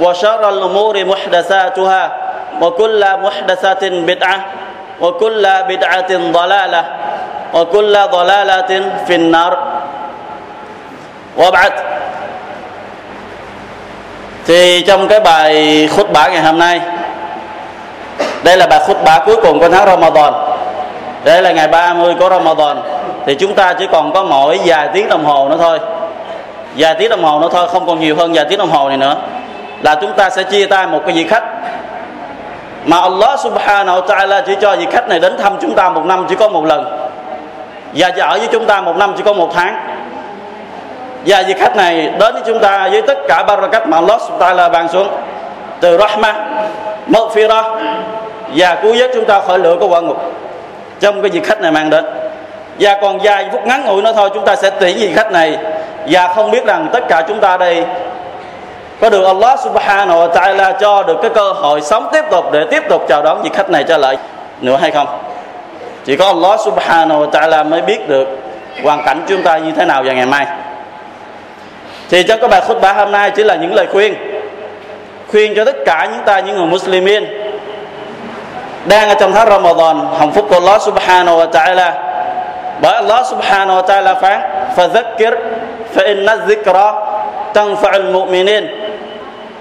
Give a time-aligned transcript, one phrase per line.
[0.00, 2.02] وشر الامور محدثاتها
[2.60, 4.40] وكل محدثه بدعه
[5.00, 6.84] وكل بدعه ضلاله
[7.54, 8.70] وكل ضلاله
[9.06, 9.52] في النار
[11.36, 11.72] وبعد
[14.46, 16.80] thì trong cái bài khúc bả ngày hôm nay
[18.42, 20.32] đây là bài khúc bả cuối cùng của tháng Ramadan
[21.24, 22.82] đây là ngày 30 của Ramadan
[23.26, 25.78] thì chúng ta chỉ còn có mỗi vài tiếng đồng hồ nữa thôi
[26.76, 28.96] vài tiếng đồng hồ nữa thôi không còn nhiều hơn vài tiếng đồng hồ này
[28.98, 29.16] nữa
[29.83, 31.43] là chúng ta sẽ chia tay một cái vị khách.
[32.85, 36.05] Mà Allah subhanahu wa ta'ala chỉ cho vị khách này đến thăm chúng ta một
[36.05, 37.09] năm chỉ có một lần.
[37.93, 39.77] Và ở với chúng ta một năm chỉ có một tháng.
[41.25, 44.57] Và vị khách này đến với chúng ta với tất cả barakat mà Allah subhanahu
[44.57, 45.07] wa ta'ala ban xuống.
[45.79, 46.35] Từ rahmah,
[47.07, 47.63] maghfirah
[48.55, 50.17] và cứu vớt chúng ta khỏi lửa của quả ngục.
[50.99, 52.05] Trong cái vị khách này mang đến.
[52.79, 55.57] Và còn vài phút ngắn ngủi nữa thôi chúng ta sẽ tuyển vị khách này.
[56.09, 57.85] Và không biết rằng tất cả chúng ta đây
[59.04, 62.64] có được Allah subhanahu wa ta'ala cho được cái cơ hội sống tiếp tục để
[62.70, 64.16] tiếp tục chào đón vị khách này trở lại
[64.60, 65.06] nữa hay không
[66.04, 68.28] chỉ có Allah subhanahu wa ta'ala mới biết được
[68.82, 70.46] hoàn cảnh chúng ta như thế nào vào ngày mai
[72.10, 74.14] thì trong cái bài khutbah hôm nay chỉ là những lời khuyên
[75.30, 77.24] khuyên cho tất cả những ta những người Muslimin
[78.84, 81.92] đang ở trong tháng Ramadan hồng phúc của Allah subhanahu wa ta'ala
[82.82, 84.40] bởi Allah subhanahu wa ta'ala phán
[84.76, 85.38] فذكر
[85.94, 86.88] فإن الذكرى
[87.54, 88.70] تنفع المؤمنين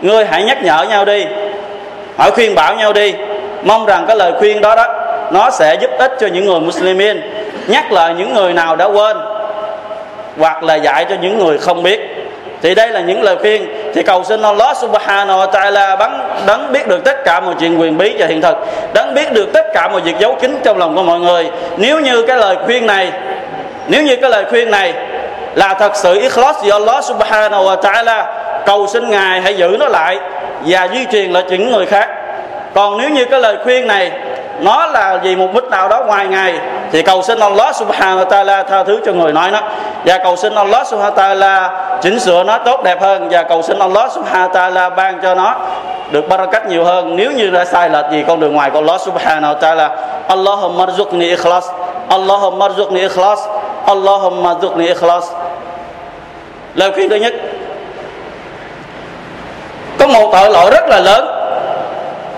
[0.05, 1.27] ngươi hãy nhắc nhở nhau đi.
[2.19, 3.15] Hãy khuyên bảo nhau đi.
[3.63, 4.87] Mong rằng cái lời khuyên đó đó,
[5.33, 7.21] nó sẽ giúp ích cho những người Muslimin
[7.67, 9.17] nhắc lại những người nào đã quên,
[10.39, 12.01] hoặc là dạy cho những người không biết.
[12.63, 13.67] Thì đây là những lời khuyên.
[13.95, 17.81] Thì cầu xin Allah subhanahu wa ta'ala bắn, đấng biết được tất cả mọi chuyện
[17.81, 18.57] quyền bí và hiện thực.
[18.95, 21.51] Đấng biết được tất cả mọi việc giấu kín trong lòng của mọi người.
[21.77, 23.13] Nếu như cái lời khuyên này,
[23.89, 24.93] nếu như cái lời khuyên này
[25.55, 28.25] là thật sự ikhlas do Allah subhanahu wa ta'ala
[28.67, 30.19] cầu xin ngài hãy giữ nó lại
[30.67, 32.09] và duy truyền lại những người khác.
[32.75, 34.13] Còn nếu như cái lời khuyên này
[34.61, 36.55] nó là vì mục đích nào đó ngoài ngài,
[36.93, 39.61] thì cầu xin Allah subhanahu wa ta'ala tha thứ cho người nói nó.
[40.05, 41.69] Và cầu xin Allah subhanahu wa ta'ala
[42.03, 45.35] chỉnh sửa nó tốt đẹp hơn và cầu xin Allah subhanahu wa ta'ala ban cho
[45.35, 45.55] nó
[46.11, 47.17] được barakat nhiều hơn.
[47.17, 49.89] Nếu như đã sai lệch gì con đường ngoài của Allah subhanahu wa ta'ala,
[50.29, 51.65] Allahumma rzuqni ikhlas,
[52.09, 53.41] Allahumma rzuqni ikhlas,
[53.87, 55.25] Allahumma rzuqni ikhlas.
[56.75, 57.35] Lời khuyên thứ nhất
[59.99, 61.27] có một tội lỗi rất là lớn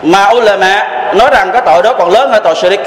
[0.02, 2.80] mà ulama nói rằng cái tội đó còn lớn hơn tội shirik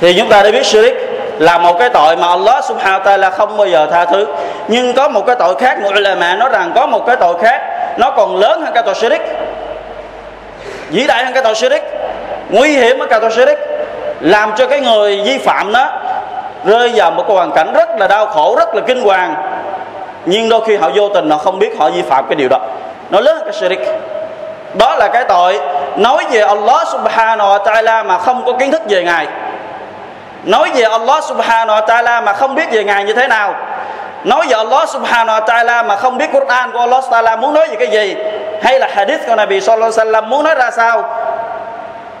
[0.00, 0.94] thì chúng ta đã biết shirik
[1.38, 4.26] là một cái tội mà Allah subhanahu wa ta'ala không bao giờ tha thứ.
[4.68, 7.60] Nhưng có một cái tội khác mà ulama nói rằng có một cái tội khác,
[7.98, 9.22] nó còn lớn hơn cái tội shirik
[10.90, 11.82] vĩ đại hơn cái tội shirik
[12.50, 13.58] nguy hiểm hơn cái tội shirik
[14.20, 15.90] làm cho cái người vi phạm đó
[16.64, 19.34] rơi vào một cái hoàn cảnh rất là đau khổ, rất là kinh hoàng
[20.26, 22.58] nhưng đôi khi họ vô tình họ không biết họ vi phạm cái điều đó.
[23.10, 23.80] Nó lớn hơn cái shirik
[24.74, 25.60] đó là cái tội
[25.96, 29.26] nói về Allah subhanahu wa ta'ala mà không có kiến thức về Ngài.
[30.44, 33.54] Nói về Allah subhanahu wa ta'ala mà không biết về Ngài như thế nào.
[34.24, 37.68] Nói về Allah subhanahu wa ta'ala mà không biết Quran của Allah ta'ala muốn nói
[37.68, 38.16] về cái gì?
[38.62, 41.04] Hay là hadith của Nabi sallallahu alaihi wasallam muốn nói ra sao?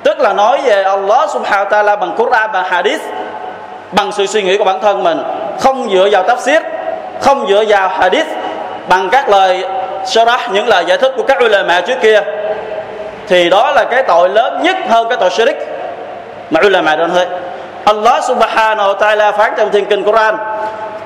[0.02, 3.00] Tức là nói về Allah subhanahu wa ta'ala bằng Quran, bằng hadith,
[3.92, 5.22] bằng sự suy nghĩ của bản thân mình,
[5.60, 6.60] không dựa vào tafsir
[7.21, 8.27] không dựa vào hadith
[8.89, 9.65] bằng các lời
[10.05, 12.21] sharah những lời giải thích của các ulama trước kia
[13.27, 15.57] thì đó là cái tội lớn nhất hơn cái tội shirk
[16.49, 17.25] mà ulama đã nói
[17.85, 20.37] Allah subhanahu wa ta'ala phán trong thiên kinh Quran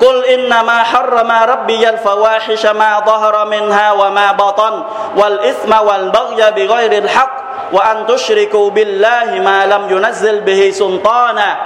[0.02, 4.82] قل إنما حرم ربي الفواحش ما ظهر منها وما بطن
[5.16, 7.34] والإثم والبغي بغير الحق
[7.72, 11.56] وأن تشركوا بالله ما لم ينزل به سلطانا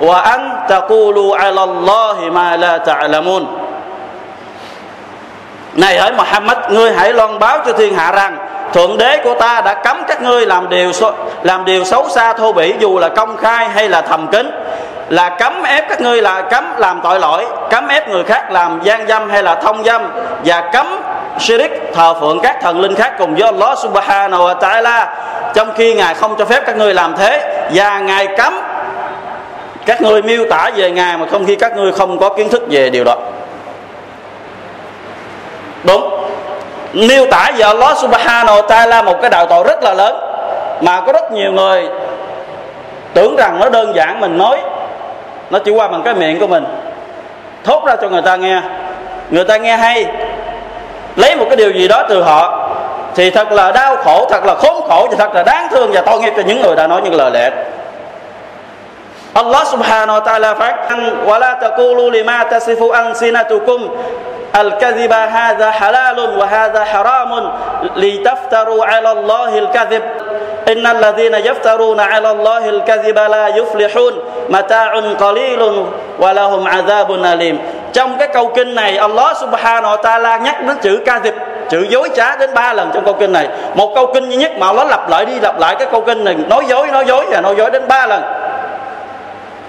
[0.00, 3.46] wa an taqulu ala Allahi ma la ta'lamun.
[5.72, 8.36] Này hỡi Muhammad, ngươi hãy loan báo cho thiên hạ rằng,
[8.72, 10.92] thượng đế của ta đã cấm các ngươi làm điều
[11.42, 14.50] làm điều xấu xa thô bỉ, dù là công khai hay là thầm kín.
[15.08, 18.80] Là cấm ép các ngươi là cấm làm tội lỗi, cấm ép người khác làm
[18.82, 20.02] gian dâm hay là thông dâm,
[20.44, 20.86] và cấm
[21.38, 25.06] shirik thờ phượng các thần linh khác cùng với Allah subhanahu wa ta'ala.
[25.54, 28.60] Trong khi ngài không cho phép các ngươi làm thế, và ngài cấm
[29.88, 32.62] các ngươi miêu tả về ngài mà không khi các ngươi không có kiến thức
[32.70, 33.16] về điều đó.
[35.84, 36.24] Đúng.
[36.92, 40.16] Miêu tả về Allah subhanahu wa ta'ala một cái đạo tội rất là lớn,
[40.80, 41.88] mà có rất nhiều người
[43.14, 44.60] tưởng rằng nó đơn giản mình nói,
[45.50, 46.64] nó chỉ qua bằng cái miệng của mình.
[47.64, 48.60] Thốt ra cho người ta nghe.
[49.30, 50.06] Người ta nghe hay.
[51.16, 52.68] Lấy một cái điều gì đó từ họ
[53.14, 56.00] thì thật là đau khổ, thật là khốn khổ, và thật là đáng thương và
[56.00, 57.50] tội nghiệp cho những người đã nói những lời lẽ.
[59.33, 60.93] Allah subhanahu wa ta'ala phát
[61.25, 63.79] ولا تقولوا لما تصف ألسنتكم
[64.55, 67.31] الكذب هذا حلال وهذا حرام
[67.95, 70.03] لتفتروا على الله الكذب
[70.67, 74.13] إن الذين يفترون على الله الكذب لا يفلحون
[74.49, 75.61] متاع قليل
[76.19, 77.57] ولهم عذاب أليم
[77.93, 81.33] trong cái câu kinh này Allah subhanahu wa ta'ala nhắc đến chữ ca dịp
[81.69, 84.51] chữ dối trá đến ba lần trong câu kinh này một câu kinh duy nhất
[84.57, 87.25] mà Allah lặp lại đi lặp lại cái câu kinh này nói dối nói dối
[87.29, 88.21] và nói dối đến ba lần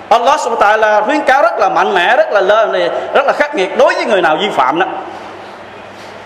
[0.10, 3.34] Allah subhanahu wa ta'ala khuyến cáo rất là mạnh mẽ, rất là lớn rất là
[3.34, 4.86] khắc nghiệt đối với người nào vi phạm đó.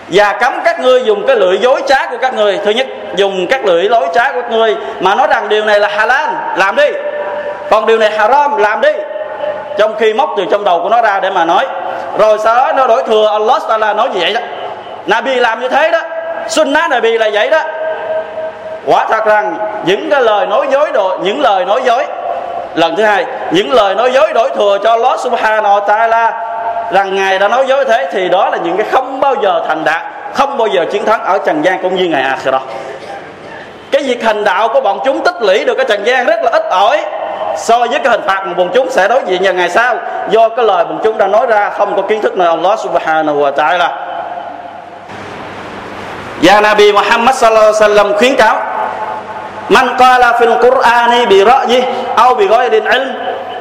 [0.08, 2.58] Và cấm các ngươi dùng cái lưỡi dối trá của các ngươi.
[2.64, 2.86] Thứ nhất,
[3.16, 6.28] dùng các lưỡi lối trá của các ngươi mà nói rằng điều này là halal,
[6.56, 6.90] làm đi.
[7.70, 8.92] Còn điều này haram, làm đi.
[9.78, 11.66] Trong khi móc từ trong đầu của nó ra để mà nói.
[12.18, 14.40] Rồi sau đó nó đổi thừa, Allah Taala nói như vậy đó.
[15.06, 16.00] Nabi làm như thế đó.
[16.48, 17.60] Sunnah Nabi là vậy đó.
[18.86, 22.06] Quả thật rằng, những cái lời nói dối đồ, những lời nói dối
[22.74, 26.32] lần thứ hai, những lời nói dối đổi thừa cho Allah Subhanahu wa Taala,
[26.92, 29.84] rằng ngài đã nói dối thế thì đó là những cái không bao giờ thành
[29.84, 30.02] đạt,
[30.34, 32.62] không bao giờ chiến thắng ở trần gian cũng như ngày akhirah.
[33.90, 36.50] Cái việc hành đạo của bọn chúng tích lũy được cái trần gian rất là
[36.52, 37.04] ít ỏi
[37.56, 39.96] so với cái hình phạt mà bọn chúng sẽ đối diện vào ngày sau.
[40.30, 43.40] Do cái lời bọn chúng đã nói ra không có kiến thức nơi Allah subhanahu
[43.40, 43.88] wa ta'ala.
[46.42, 48.56] Và Nabi Muhammad sallallahu alaihi wasallam khuyến cáo
[49.68, 51.82] Man qala fil Qur'ani bi ra'yi
[52.16, 53.08] aw bi ghairi ilm,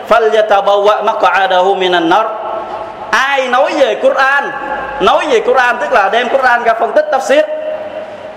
[0.10, 2.26] falyatabawwa maq'adahu minan nar.
[3.12, 4.52] Ai nói về Quran,
[5.00, 7.44] nói về Quran tức là đem Quran ra phân tích tafsir.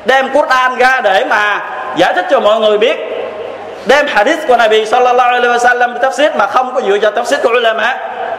[0.05, 1.61] Đem Quran ra để mà
[1.97, 2.97] giải thích cho mọi người biết.
[3.87, 7.49] Đem hadith của Nabi sallallahu alaihi wasallam tafsir mà không có dựa vào tafsir của
[7.49, 7.99] ulama,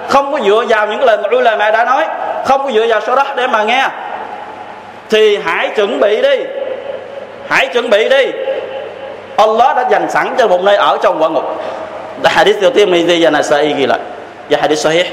[0.10, 2.06] không có dựa vào những lời mà ulama đã nói,
[2.46, 3.88] không có dựa vào số đó để mà nghe.
[5.10, 6.44] Thì hãy chuẩn bị đi,
[7.50, 8.32] hãy chuẩn bị đi.
[9.38, 11.44] Allah đã dành sẵn cho một nơi ở trong quả ngục.
[12.24, 14.00] Hadith đầu tiên Mizzi và Nasai ghi lại,
[14.50, 15.06] và hadith sahih.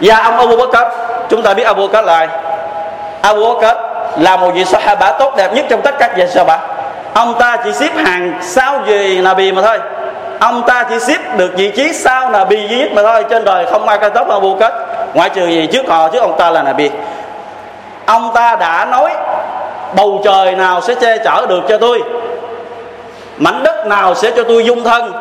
[0.00, 0.94] Và ông Abu Bakr,
[1.28, 2.28] chúng ta biết Abu Bakr là ai?
[3.22, 3.76] Abu Bakr
[4.16, 6.58] là một vị sahaba tốt đẹp nhất trong tất cả vị sahaba.
[7.14, 9.78] Ông ta chỉ xếp hàng sau vị Nabi mà thôi.
[10.40, 13.66] Ông ta chỉ xếp được vị trí sau Nabi duy nhất mà thôi, trên đời
[13.66, 14.74] không ai cao tốt hơn Abu Bakr,
[15.14, 16.90] ngoại trừ gì trước họ trước ông ta là Nabi.
[18.06, 19.10] Ông ta đã nói,
[19.96, 22.02] bầu trời nào sẽ che chở được cho tôi?
[23.40, 25.12] Mảnh đất nào sẽ cho tôi dung thân?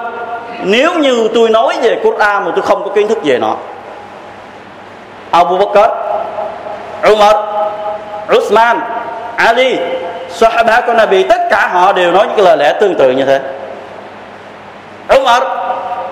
[0.64, 3.56] Nếu như tôi nói về Quran mà tôi không có kiến thức về nó.
[5.32, 5.92] Abu Bakr,
[7.12, 7.36] Umar
[8.38, 8.80] Uthman
[9.36, 9.78] Ali,
[10.30, 13.40] Sahaba của Nabi, tất cả họ đều nói những lời lẽ tương tự như thế.
[15.16, 15.44] Umar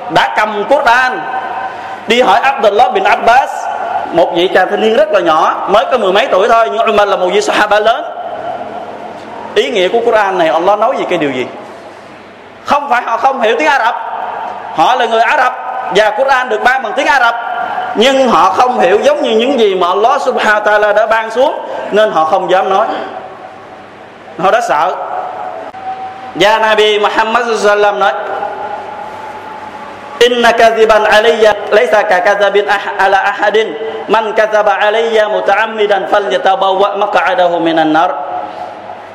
[0.09, 1.19] đã cầm Quran
[2.07, 3.49] đi hỏi Abdullah bin Abbas,
[4.11, 6.89] một vị chàng thanh niên rất là nhỏ, mới có mười mấy tuổi thôi, nhưng
[6.89, 8.03] Umar là một vị Sahaba lớn.
[9.55, 11.45] Ý nghĩa của Quran này, Allah nói gì cái điều gì?
[12.67, 13.95] Không phải họ không hiểu tiếng Ả Rập
[14.75, 15.53] họ là người Ả Rập
[15.95, 17.35] và Quran được ban bằng tiếng Ả Rập
[17.97, 21.65] nhưng họ không hiểu giống như những gì mà Allah Subhanahu Taala đã ban xuống,
[21.91, 22.87] nên họ không dám nói.
[24.39, 24.95] Họ đã sợ.
[26.35, 28.13] Và Nabi Muhammad sallam nói,
[30.19, 33.73] Inna kadhiban alayya laysa ka kadhabin ah-, ala ahadin.
[34.07, 38.11] Man kadhaba alayya muta'ammidan falyatabawwa maq'adahu minan nar.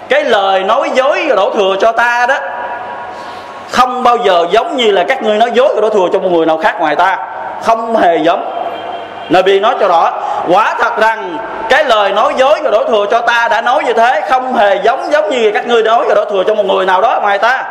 [0.09, 2.39] Cái lời nói dối đổ thừa cho ta đó
[3.73, 6.29] không bao giờ giống như là các ngươi nói dối rồi đổ thừa cho một
[6.33, 7.19] người nào khác ngoài ta.
[7.63, 8.59] Không hề giống.
[9.29, 10.11] Nabi nói cho rõ,
[10.49, 11.39] quả thật rằng
[11.69, 14.77] cái lời nói dối và đổ thừa cho ta đã nói như thế, không hề
[14.77, 17.39] giống giống như các ngươi nói và đổ thừa cho một người nào đó ngoài
[17.39, 17.65] ta.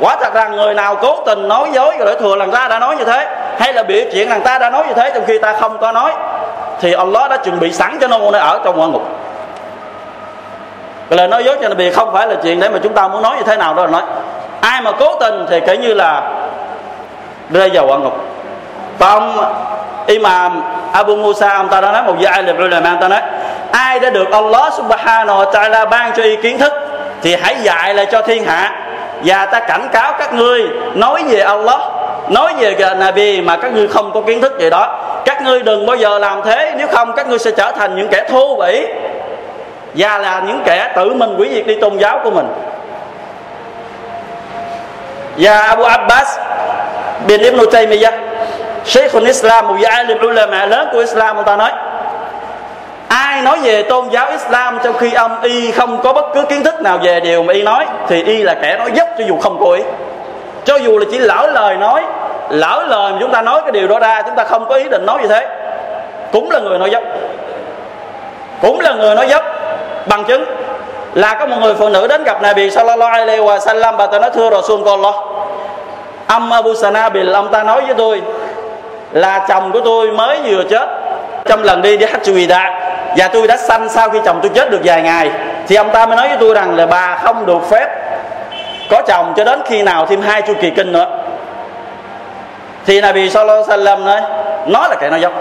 [0.00, 2.78] Quả thật rằng người nào cố tình nói dối và đổ thừa lần ta đã
[2.78, 3.26] nói như thế,
[3.58, 5.92] hay là biểu chuyện rằng ta đã nói như thế trong khi ta không có
[5.92, 6.12] nói,
[6.80, 9.02] thì Allah đã chuẩn bị sẵn cho nó ở trong ngoại ngục.
[11.10, 13.36] Lời nói dối cho Nabi không phải là chuyện để mà chúng ta muốn nói
[13.36, 14.02] như thế nào đó là nói
[14.60, 16.22] ai mà cố tình thì kể như là
[17.50, 18.24] rơi vào quả ngục.
[18.98, 19.54] Và ông
[20.06, 20.62] Imam
[20.92, 23.20] Abu Musa, ông ta đã nói một vài ai là ông ta nói,
[23.70, 26.72] ai đã được Allah subhanahu wa ta'ala ban cho ý kiến thức
[27.22, 28.72] thì hãy dạy lại cho thiên hạ
[29.24, 31.80] và ta cảnh cáo các ngươi nói về Allah,
[32.28, 34.98] nói về Nabi mà các ngươi không có kiến thức gì đó.
[35.24, 38.08] Các ngươi đừng bao giờ làm thế, nếu không các ngươi sẽ trở thành những
[38.08, 38.86] kẻ thô bỉ
[39.94, 42.46] và là những kẻ tự mình quỷ diệt đi tôn giáo của mình
[45.36, 46.38] và Abu Abbas
[47.26, 48.14] bin Ibn Taymiyyah
[48.84, 51.72] Sheikhul Islam một vị alim ulama, lớn của Islam ông ta nói,
[53.08, 56.64] ai nói về tôn giáo Islam trong khi ông y không có bất cứ kiến
[56.64, 59.38] thức nào về điều mà y nói, thì y là kẻ nói dốc cho dù
[59.38, 59.82] không có ý.
[60.64, 62.02] Cho dù là chỉ lỡ lời nói,
[62.48, 64.84] lỡ lời mà chúng ta nói cái điều đó ra, chúng ta không có ý
[64.88, 65.48] định nói như thế.
[66.32, 67.02] Cũng là người nói dốc.
[68.62, 69.44] Cũng là người nói dốc
[70.06, 70.44] bằng chứng
[71.14, 74.18] là có một người phụ nữ đến gặp Nabi sallallahu alaihi wa sallam và ta
[74.18, 75.14] nói, thưa Rasul con Allah
[76.26, 78.22] Âm Abu Sanabil, ông ta nói với tôi
[79.12, 80.88] là chồng của tôi mới vừa chết
[81.44, 82.70] trong lần đi đi Hajj Wida
[83.16, 85.30] và tôi đã sanh sau khi chồng tôi chết được vài ngày.
[85.68, 87.88] Thì ông ta mới nói với tôi rằng là bà không được phép
[88.90, 91.06] có chồng cho đến khi nào thêm hai chu kỳ kinh nữa.
[92.86, 94.20] Thì Nabi Sallallahu Alaihi Wasallam nói
[94.66, 95.32] nói là kẻ nói giống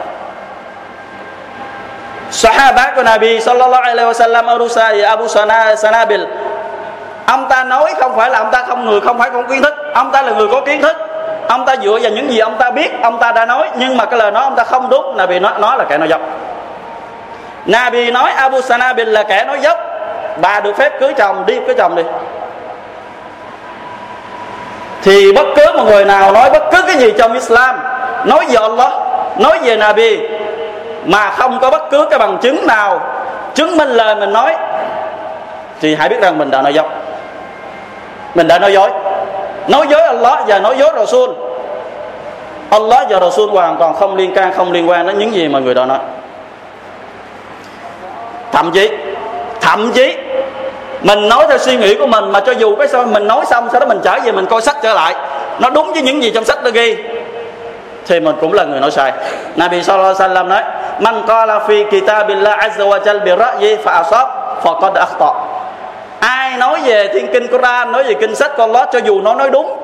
[2.32, 4.48] Sahaba của Nabi Sallallahu Alaihi Wasallam
[5.06, 6.24] Abu Sana, Sanabil.
[7.26, 9.74] Ông ta nói không phải là ông ta không người không phải không kiến thức.
[9.94, 10.98] Ông ta là người có kiến thức.
[11.48, 13.70] Ông ta dựa vào những gì ông ta biết ông ta đã nói.
[13.76, 15.18] Nhưng mà cái lời nói ông ta không đúng.
[15.18, 16.22] Nabi nói nó là kẻ nói dốc.
[17.66, 19.80] Nabi nói Abu Sanabil là kẻ nói dốc.
[20.42, 22.04] Bà được phép cưới chồng đi cưới chồng đi.
[25.04, 27.80] Thì bất cứ một người nào nói bất cứ cái gì trong Islam
[28.26, 28.92] nói về Allah
[29.38, 30.20] nói về Nabi
[31.10, 33.02] mà không có bất cứ cái bằng chứng nào
[33.56, 34.56] chứng minh lời mình nói,
[35.82, 36.86] thì hãy biết rằng mình đã nói dối.
[38.36, 38.90] Mình đã nói dối.
[39.68, 41.30] Nói dối Allah và nói dối Rasul.
[42.70, 45.60] Allah và Rasul hoàn toàn không liên can, không liên quan đến những gì mà
[45.60, 46.00] người đó nói.
[48.52, 48.90] Thậm chí
[49.62, 50.18] thậm chí,
[51.02, 53.70] mình nói theo suy nghĩ của mình mà cho dù cái sao mình nói xong,
[53.72, 55.16] sau đó mình trở về mình coi sách trở lại,
[55.60, 56.98] nó đúng với những gì trong sách nó ghi,
[58.08, 59.12] thì mình cũng là người nói sai.
[59.56, 60.62] Nabi sallallahu alaihi wasallam nói
[61.00, 64.28] man qala fi kitabillah azza wa jal bi ra'yi fa asab,
[64.64, 65.32] faqad akhta.
[66.20, 69.36] Ai nói về thiên kinh Quran, nói về kinh sách, con Allah cho dù nó
[69.36, 69.80] nói đúng.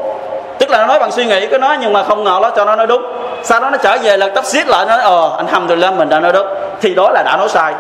[0.59, 2.65] Tức là nó nói bằng suy nghĩ của nó nhưng mà không ngờ nó cho
[2.65, 3.05] nó nói đúng.
[3.43, 6.09] Sau đó nó trở về là tấp xiết lại, nó nói ờ anh alhamdulillah, mình
[6.09, 6.47] đã nói đúng.
[6.81, 7.73] Thì đó là đã nói sai.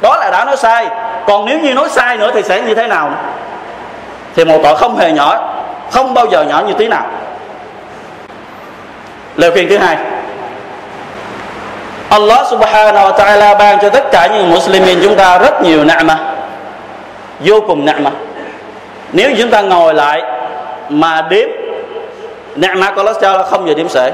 [0.00, 0.86] Đó là đã nói sai.
[1.26, 3.10] Còn nếu như nói sai nữa thì sẽ như thế nào?
[4.34, 5.38] Thì một tội không hề nhỏ,
[5.90, 7.06] không bao giờ nhỏ như tí nào.
[9.36, 9.96] Lời khuyên thứ hai.
[12.08, 16.16] Allah subhanahu wa ta'ala ban cho tất cả những muslimin chúng ta rất nhiều na'ma
[17.40, 18.10] vô cùng na'ma
[19.12, 20.22] nếu chúng ta ngồi lại
[20.88, 21.48] mà đếm
[22.56, 24.12] na'ma của Allah cho không giờ đếm sể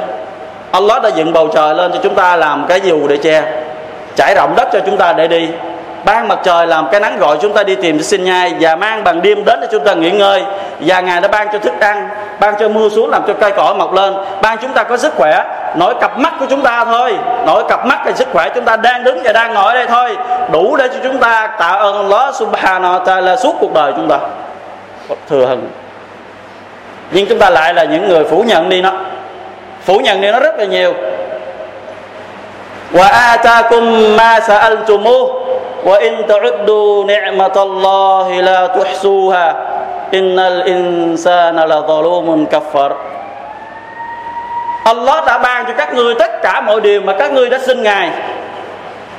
[0.72, 3.42] Allah đã dựng bầu trời lên cho chúng ta làm cái dù để che?
[4.16, 5.48] Trải rộng đất cho chúng ta để đi.
[6.04, 9.04] Ban mặt trời làm cái nắng gọi chúng ta đi tìm sinh nhai và mang
[9.04, 10.42] bằng đêm đến để chúng ta nghỉ ngơi.
[10.80, 12.08] Và ngài đã ban cho thức ăn,
[12.40, 14.14] ban cho mưa xuống làm cho cây cỏ mọc lên.
[14.42, 15.44] Ban chúng ta có sức khỏe
[15.76, 17.18] nỗi cặp mắt của chúng ta thôi.
[17.46, 19.86] Nỗi cặp mắt là sức khỏe chúng ta đang đứng và đang ngồi ở đây
[19.86, 20.16] thôi.
[20.52, 24.08] Đủ để cho chúng ta tạ ơn Allah subhanahu wa ta'ala suốt cuộc đời chúng
[24.08, 24.18] ta.
[25.28, 25.70] Thừa hừng
[27.12, 28.90] nhưng chúng ta lại là những người phủ nhận đi nó.
[29.84, 30.94] Phủ nhận đi nó rất là nhiều.
[32.92, 35.28] Wa atakum ma sa'altumuh
[35.84, 39.54] wa in ta'uddu ni'matallahi la tuhsuha.
[40.10, 42.90] Innal insana la zalumun kaffar.
[44.84, 47.82] Allah đã ban cho các ngươi tất cả mọi điều mà các ngươi đã xin
[47.82, 48.10] Ngài.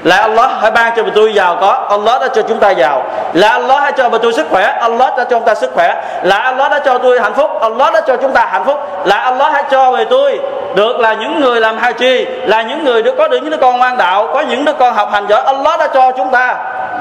[0.03, 3.03] Là Allah hãy ban cho tôi giàu có Allah đã cho chúng ta giàu.
[3.33, 6.03] Là Allah hãy cho tôi sức khỏe Allah đã cho chúng ta sức khỏe.
[6.23, 8.79] Là Allah đã cho tôi hạnh phúc Allah đã cho chúng ta hạnh phúc.
[9.05, 10.39] Là Allah hãy cho về tôi
[10.75, 13.57] được là những người làm hai chi, là những người được có được những đứa
[13.57, 15.41] con ngoan đạo có những đứa con học hành giỏi.
[15.45, 16.55] Allah đã cho chúng ta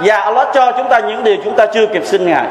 [0.05, 2.45] và Allah cho chúng ta những điều chúng ta chưa kịp xin ngài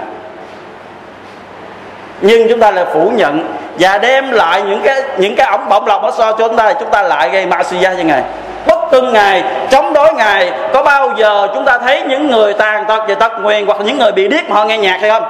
[2.21, 5.87] nhưng chúng ta lại phủ nhận và đem lại những cái những cái ổng bổng
[5.87, 8.23] lọc ở so cho chúng ta chúng ta lại gây ma suy cho ngài.
[8.65, 12.85] Bất tuân ngài, chống đối ngài, có bao giờ chúng ta thấy những người tàn
[12.85, 15.23] tật về tật nguyền hoặc những người bị điếc mà họ nghe nhạc hay không?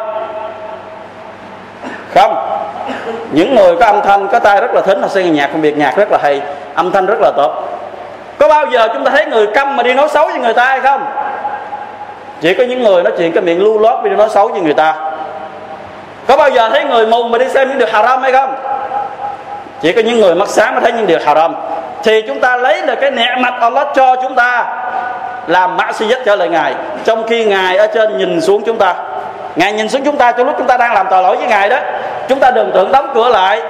[2.16, 2.36] Không.
[3.32, 5.62] Những người có âm thanh, có tai rất là thính, họ sẽ nghe nhạc, không
[5.62, 6.42] biết nhạc rất là hay,
[6.76, 7.52] âm thanh rất là tốt.
[8.38, 10.66] Có bao giờ chúng ta thấy người câm mà đi nói xấu với người ta
[10.66, 11.06] hay không?
[12.42, 14.74] Chỉ có những người nói chuyện cái miệng lưu lót đi nói xấu với người
[14.74, 14.96] ta
[16.28, 18.56] có bao giờ thấy người mù mà đi xem những điều haram hay không?
[19.82, 21.56] Chỉ có những người mắt sáng mới thấy những điều haram.
[22.04, 24.66] Thì chúng ta lấy được cái nẹ mặt Allah cho chúng ta
[25.48, 26.74] làm mã si trở lại ngài.
[27.04, 28.96] Trong khi ngài ở trên nhìn xuống chúng ta.
[29.56, 31.70] Ngài nhìn xuống chúng ta trong lúc chúng ta đang làm tội lỗi với ngài
[31.70, 31.78] đó.
[32.28, 33.62] Chúng ta đừng tưởng đóng cửa lại.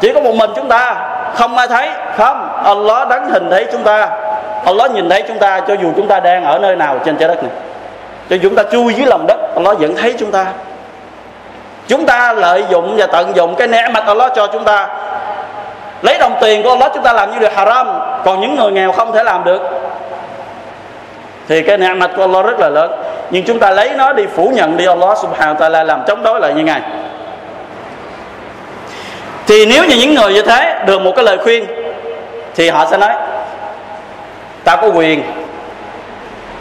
[0.00, 0.94] Chỉ có một mình chúng ta.
[1.34, 1.88] Không ai thấy.
[2.16, 2.62] Không.
[2.64, 4.08] Allah đánh hình thấy chúng ta.
[4.66, 7.28] Allah nhìn thấy chúng ta cho dù chúng ta đang ở nơi nào trên trái
[7.28, 7.52] đất này.
[8.30, 10.44] Cho chúng ta chui dưới lòng đất, Allah vẫn thấy chúng ta
[11.88, 14.88] chúng ta lợi dụng và tận dụng cái nẻ mặt Allah cho chúng ta.
[16.02, 17.86] Lấy đồng tiền của Allah chúng ta làm như điều haram,
[18.24, 19.62] còn những người nghèo không thể làm được.
[21.48, 22.92] Thì cái nẻ mặt của Allah rất là lớn.
[23.30, 26.22] Nhưng chúng ta lấy nó đi phủ nhận đi Allah subhanahu wa ta'ala làm, chống
[26.22, 26.80] đối lại như ngài
[29.46, 31.66] thì nếu như những người như thế được một cái lời khuyên,
[32.54, 33.10] thì họ sẽ nói,
[34.64, 35.22] ta có quyền,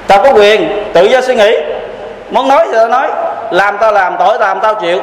[0.08, 1.58] ta có quyền tự do suy nghĩ.
[2.30, 3.08] Muốn nói thì ta nói
[3.52, 5.02] làm tao làm tội làm tao chịu.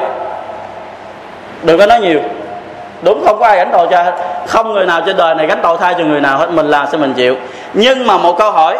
[1.63, 2.19] Đừng có nói nhiều.
[3.01, 4.03] Đúng không có ai gánh tội cho
[4.47, 6.87] không người nào trên đời này gánh tội thay cho người nào hết, mình làm
[6.91, 7.35] sẽ mình chịu.
[7.73, 8.77] Nhưng mà một câu hỏi,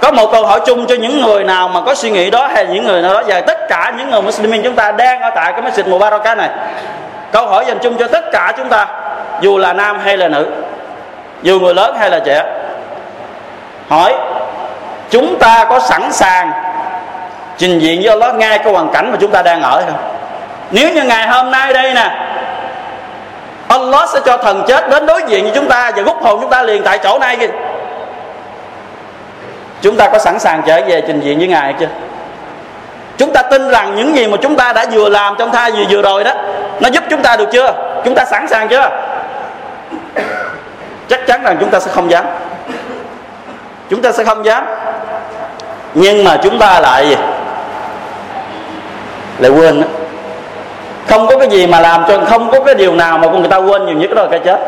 [0.00, 2.66] có một câu hỏi chung cho những người nào mà có suy nghĩ đó hay
[2.66, 5.52] những người nào đó, và tất cả những người Muslimin chúng ta đang ở tại
[5.52, 6.50] cái masjid Mubarakah này.
[7.32, 8.86] Câu hỏi dành chung cho tất cả chúng ta,
[9.40, 10.46] dù là nam hay là nữ,
[11.42, 12.44] dù người lớn hay là trẻ.
[13.88, 14.14] Hỏi,
[15.10, 16.52] chúng ta có sẵn sàng
[17.58, 20.12] trình diện với Allah ngay cái hoàn cảnh mà chúng ta đang ở không
[20.72, 22.10] nếu như ngày hôm nay đây nè,
[23.68, 26.50] Allah sẽ cho thần chết đến đối diện với chúng ta và rút hồn chúng
[26.50, 27.48] ta liền tại chỗ này kìa.
[29.82, 31.86] Chúng ta có sẵn sàng trở về trình diện với ngài chưa?
[33.18, 35.86] Chúng ta tin rằng những gì mà chúng ta đã vừa làm trong thai gì
[35.90, 36.32] vừa rồi đó,
[36.80, 37.72] nó giúp chúng ta được chưa?
[38.04, 38.88] Chúng ta sẵn sàng chưa?
[41.08, 42.24] Chắc chắn rằng chúng ta sẽ không dám.
[43.90, 44.66] Chúng ta sẽ không dám.
[45.94, 47.16] Nhưng mà chúng ta lại gì
[49.38, 49.86] lại quên đó.
[51.08, 53.50] không có cái gì mà làm cho không có cái điều nào mà con người
[53.50, 54.58] ta quên nhiều nhất đó là cái chết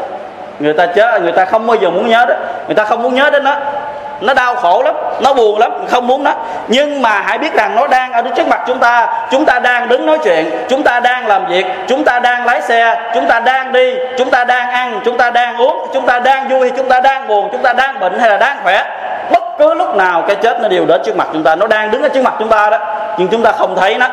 [0.59, 2.35] người ta chết người ta không bao giờ muốn nhớ đó
[2.66, 3.56] người ta không muốn nhớ đến nó
[4.21, 6.33] nó đau khổ lắm nó buồn lắm không muốn nó
[6.68, 9.88] nhưng mà hãy biết rằng nó đang ở trước mặt chúng ta chúng ta đang
[9.88, 13.40] đứng nói chuyện chúng ta đang làm việc chúng ta đang lái xe chúng ta
[13.40, 16.88] đang đi chúng ta đang ăn chúng ta đang uống chúng ta đang vui chúng
[16.88, 18.85] ta đang buồn chúng ta đang bệnh hay là đang khỏe
[19.31, 21.90] bất cứ lúc nào cái chết nó đều đến trước mặt chúng ta nó đang
[21.90, 22.79] đứng ở trước mặt chúng ta đó
[23.18, 24.07] nhưng chúng ta không thấy nó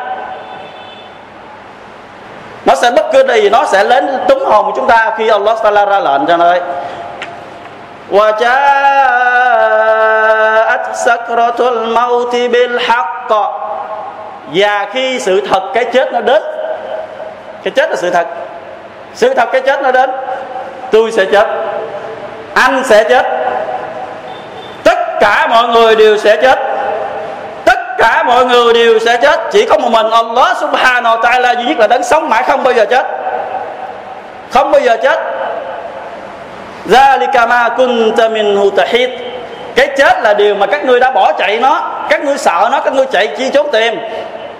[2.64, 5.84] nó sẽ bất cứ gì, nó sẽ đến túm hồn chúng ta khi Allah Taala
[5.84, 6.60] ra lệnh cho nơi
[8.10, 8.52] wa ja'at
[10.94, 13.50] sakratul maut bil haqq.
[14.54, 16.42] Và khi sự thật cái chết nó đến,
[17.62, 18.26] cái chết là sự thật.
[19.14, 20.10] Sự thật cái chết nó đến,
[20.90, 21.46] tôi sẽ chết,
[22.54, 23.26] anh sẽ chết,
[24.84, 26.58] tất cả mọi người đều sẽ chết
[27.98, 31.64] cả mọi người đều sẽ chết chỉ có một mình Allah subhanahu wa ta'ala duy
[31.64, 33.06] nhất là đấng sống mãi không bao giờ chết
[34.50, 35.18] không bao giờ chết
[36.88, 39.10] ذَلِكَ مَا كُنْتَ مِنْهُ tahid
[39.74, 42.80] Cái chết là điều mà các ngươi đã bỏ chạy nó Các ngươi sợ nó,
[42.80, 43.94] các ngươi chạy chi trốn tìm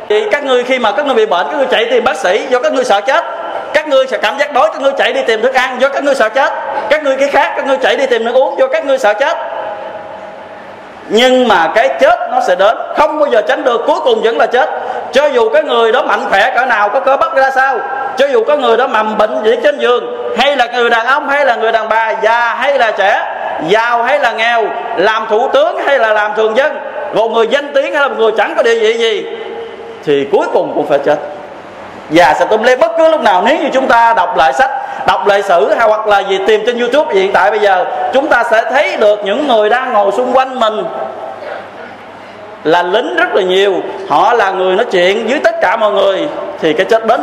[0.08, 2.46] thì các ngươi khi mà các ngươi bị bệnh các ngươi chạy tìm bác sĩ
[2.50, 3.24] do các ngươi sợ chết
[3.74, 6.04] các ngươi sẽ cảm giác đói các ngươi chạy đi tìm thức ăn do các
[6.04, 6.52] ngươi sợ chết
[6.90, 9.14] các ngươi cái khác các ngươi chạy đi tìm nước uống do các ngươi sợ
[9.14, 9.36] chết
[11.14, 12.76] nhưng mà cái chết nó sẽ đến.
[12.96, 14.70] Không bao giờ tránh được, cuối cùng vẫn là chết.
[15.12, 17.78] Cho dù cái người đó mạnh khỏe cỡ nào, có cơ bắp ra sao,
[18.16, 21.28] cho dù có người đó mầm bệnh gì trên giường, hay là người đàn ông,
[21.28, 23.22] hay là người đàn bà già, hay là trẻ,
[23.68, 24.64] giàu hay là nghèo,
[24.96, 26.78] làm thủ tướng hay là làm thường dân,
[27.14, 29.26] một người danh tiếng hay là một người chẳng có địa vị gì,
[30.04, 31.16] thì cuối cùng cũng phải chết.
[32.10, 34.70] Già sẽ tung lê bất cứ lúc nào, nếu như chúng ta đọc lại sách
[35.06, 38.28] đọc lịch sử hay hoặc là gì, tìm trên youtube hiện tại bây giờ, chúng
[38.28, 40.84] ta sẽ thấy được những người đang ngồi xung quanh mình
[42.64, 43.74] là lính rất là nhiều.
[44.08, 46.28] Họ là người nói chuyện với tất cả mọi người,
[46.60, 47.20] thì cái chết đến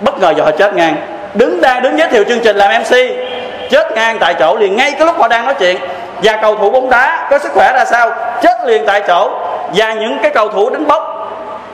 [0.00, 0.96] bất ngờ giờ họ chết ngang.
[1.34, 2.96] Đứng đang đứng giới thiệu chương trình làm mc
[3.70, 5.76] chết ngang tại chỗ liền ngay cái lúc họ đang nói chuyện.
[6.22, 8.10] Và cầu thủ bóng đá, có sức khỏe ra sao?
[8.42, 9.30] Chết liền tại chỗ.
[9.74, 11.26] Và những cái cầu thủ đánh bóng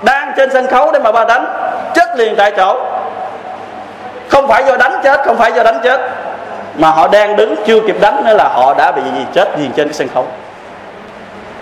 [0.02, 1.46] đang trên sân khấu để mà ba đánh,
[1.94, 2.80] chết liền tại chỗ
[4.28, 6.00] không phải do đánh chết, không phải do đánh chết.
[6.76, 9.68] Mà họ đang đứng chưa kịp đánh nữa là họ đã bị gì chết gì
[9.76, 10.26] trên cái sân khấu.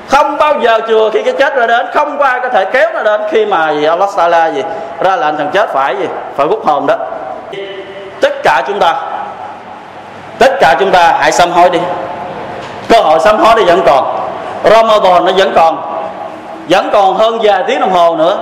[0.09, 2.91] Không bao giờ chừa khi cái chết ra đến, không có ai có thể kéo
[2.95, 4.63] nó đến khi mà gì, Allah gì,
[5.01, 6.95] ra lệnh thằng chết phải gì, phải rút hồn đó.
[8.21, 8.95] Tất cả chúng ta,
[10.39, 11.79] tất cả chúng ta hãy sám hối đi.
[12.89, 14.29] Cơ hội sám hối thì vẫn còn,
[14.65, 15.91] Ramadan nó vẫn còn
[16.69, 18.37] vẫn còn hơn vài tiếng đồng hồ nữa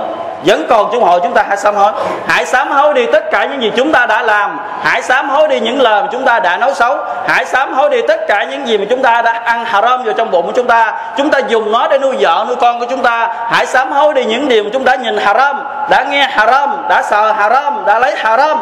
[0.45, 1.91] vẫn còn chung hội chúng ta hãy sám hối.
[2.27, 4.59] Hãy sám hối đi tất cả những gì chúng ta đã làm.
[4.83, 6.97] Hãy sám hối đi những lời mà chúng ta đã nói xấu.
[7.27, 10.13] Hãy sám hối đi tất cả những gì mà chúng ta đã ăn haram vào
[10.13, 10.93] trong bụng của chúng ta.
[11.17, 13.27] Chúng ta dùng nó để nuôi vợ, nuôi con của chúng ta.
[13.49, 17.01] Hãy sám hối đi những điều mà chúng ta nhìn haram, đã nghe haram, đã
[17.01, 18.59] sợ haram, đã lấy haram.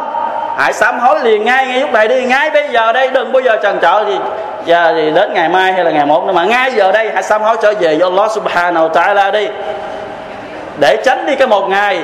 [0.58, 2.24] Hãy sám hối liền ngay ngay lúc này đi.
[2.24, 4.20] Ngay bây giờ đây, đừng bao giờ trần trở gì
[4.66, 7.24] giờ thì đến ngày mai hay là ngày một nữa, mà ngay giờ đây hãy
[7.24, 9.48] sám hối trở về với Allah subhanahu wa ta'ala đi
[10.80, 12.04] để tránh đi cái một ngày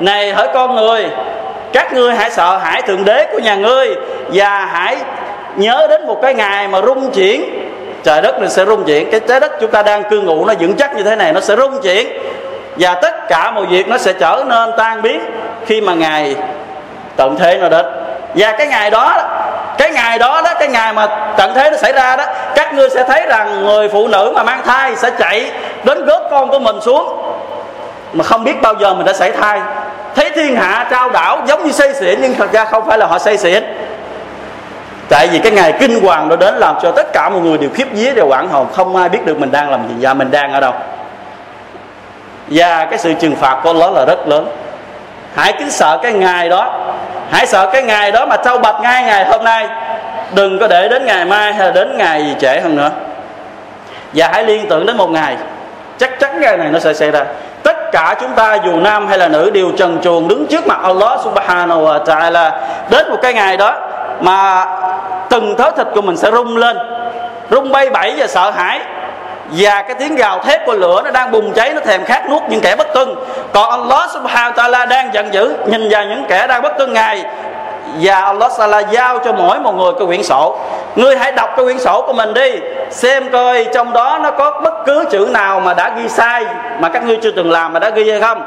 [0.00, 1.06] Này, hỡi con người,
[1.72, 3.94] các ngươi hãy sợ hãi thượng đế của nhà ngươi
[4.32, 4.96] và hãy
[5.56, 7.44] nhớ đến một cái ngày mà rung chuyển.
[8.02, 9.10] Trời đất này sẽ rung chuyển.
[9.10, 11.40] Cái trái đất chúng ta đang cư ngụ nó vững chắc như thế này, nó
[11.40, 12.08] sẽ rung chuyển.
[12.76, 15.20] Và tất cả mọi việc nó sẽ trở nên tan biến
[15.66, 16.36] khi mà ngày
[17.16, 17.86] tận thế nó đến.
[18.34, 19.22] Và cái ngày đó,
[19.78, 22.90] cái ngày đó đó, cái ngày mà tận thế nó xảy ra đó, các ngươi
[22.90, 25.50] sẽ thấy rằng người phụ nữ mà mang thai sẽ chạy
[25.84, 27.22] đến gót con của mình xuống
[28.14, 29.60] mà không biết bao giờ mình đã xảy thai.
[30.14, 33.06] Thấy thiên hạ trao đảo giống như say xỉn, nhưng thật ra không phải là
[33.06, 33.64] họ say xỉn.
[35.08, 37.70] Tại vì cái ngày kinh hoàng đó đến làm cho tất cả mọi người đều
[37.74, 40.30] khiếp vía, đều quảng hồn, không ai biết được mình đang làm gì, và mình
[40.30, 40.72] đang ở đâu.
[42.48, 44.48] Và cái sự trừng phạt của nó là rất lớn.
[45.34, 46.80] Hãy kính sợ cái ngày đó.
[47.30, 49.68] Hãy sợ cái ngày đó mà trâu bạch ngay ngày hôm nay.
[50.34, 52.90] Đừng có để đến ngày mai hay là đến ngày gì trễ hơn nữa.
[54.12, 55.36] Và hãy liên tưởng đến một ngày.
[55.98, 57.24] Chắc chắn ngày này nó sẽ xảy ra
[57.64, 60.78] tất cả chúng ta dù nam hay là nữ đều trần truồng đứng trước mặt
[60.82, 62.50] Allah subhanahu wa ta'ala.
[62.90, 63.74] Đến một cái ngày đó
[64.20, 64.66] mà
[65.28, 66.78] từng thớ thịt của mình sẽ rung lên.
[67.50, 68.80] Rung bay bảy và sợ hãi.
[69.50, 72.42] Và cái tiếng gào thét của lửa nó đang bùng cháy, nó thèm khát nuốt
[72.48, 73.14] những kẻ bất tuân.
[73.52, 76.92] Còn Allah subhanahu wa ta'ala đang giận dữ, nhìn vào những kẻ đang bất tuân
[76.92, 77.24] ngài
[78.00, 80.56] và Allah Sala giao cho mỗi một người cái quyển sổ.
[80.96, 82.50] Ngươi hãy đọc cái quyển sổ của mình đi,
[82.90, 86.44] xem coi trong đó nó có bất cứ chữ nào mà đã ghi sai,
[86.80, 88.42] mà các ngươi chưa từng làm mà đã ghi hay không.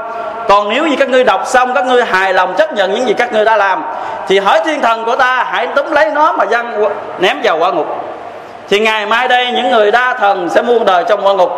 [0.47, 3.13] Còn nếu như các ngươi đọc xong, các ngươi hài lòng chấp nhận những gì
[3.13, 3.83] các ngươi đã làm,
[4.27, 6.83] thì hỏi thiên thần của ta, hãy túm lấy nó mà dăng
[7.19, 7.87] ném vào quả ngục.
[8.69, 11.51] Thì ngày mai đây, những người đa thần sẽ muôn đời trong quả ngục.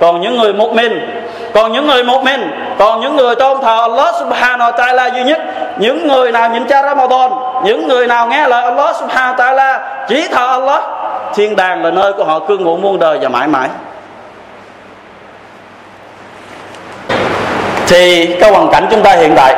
[0.00, 1.23] Còn những người một mình
[1.54, 5.24] còn những người một mình còn những người tôn thờ Allah subhanahu wa ta'ala duy
[5.24, 5.40] nhất,
[5.78, 7.30] những người nào nhịn cha Ramadan,
[7.64, 10.82] những người nào nghe lời Allah subhanahu wa ta'ala, chỉ thờ Allah,
[11.34, 13.68] thiên đàng là nơi của họ cư ngụ muôn đời và mãi mãi.
[17.88, 19.56] Thì cái hoàn cảnh chúng ta hiện tại,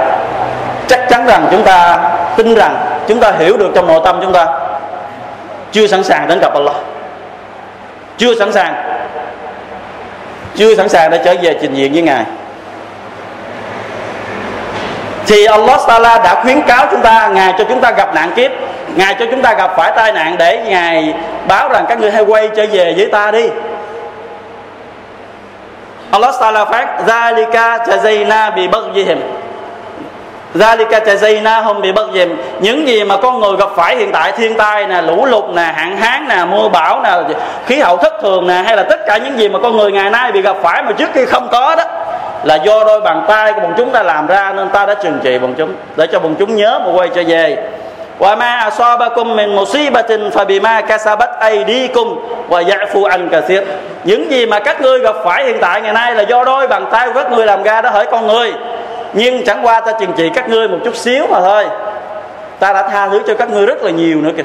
[0.88, 1.98] chắc chắn rằng chúng ta
[2.36, 2.76] tin rằng
[3.08, 4.46] chúng ta hiểu được trong nội tâm chúng ta,
[5.72, 6.76] chưa sẵn sàng đến gặp Allah.
[8.18, 8.74] Chưa sẵn sàng
[10.56, 12.24] chưa sẵn sàng để trở về trình diện với ngài.
[15.26, 18.50] Thì Allah Taala đã khuyến cáo chúng ta, ngài cho chúng ta gặp nạn kiếp,
[18.96, 21.14] ngài cho chúng ta gặp phải tai nạn để ngài
[21.48, 23.48] báo rằng các ngươi hãy quay trở về với ta đi.
[26.10, 29.20] Allah Taala phát, Zalika jazayna bi baghihim.
[30.58, 34.86] Zalika jazaynahum bất dìm những gì mà con người gặp phải hiện tại, thiên tai
[34.86, 37.10] nè, lũ lụt nè, hạn hán nè, mưa bão nè,
[37.66, 40.10] khí hậu thất thường nè, hay là tất cả những gì mà con người ngày
[40.10, 41.84] nay bị gặp phải mà trước kia không có đó,
[42.42, 45.18] là do đôi bàn tay của bọn chúng ta làm ra nên ta đã trừng
[45.22, 47.56] trị bọn chúng, để cho bọn chúng nhớ mà quay trở về.
[48.18, 53.62] Wa ma asabakum min musibatin fabima kasabat aydikum wa ya'fu an kathir.
[54.04, 56.86] Những gì mà các ngươi gặp phải hiện tại ngày nay là do đôi bàn
[56.92, 58.52] tay của các ngươi làm ra đó hỡi con người
[59.12, 61.66] nhưng chẳng qua ta chừng trị các ngươi một chút xíu mà thôi.
[62.58, 64.42] Ta đã tha thứ cho các ngươi rất là nhiều nữa kìa.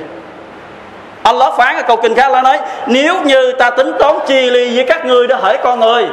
[1.23, 4.75] Allah phán ở câu kinh khác là nói, nếu như ta tính toán chi ly
[4.75, 6.05] với các ngươi đó hỡi con người,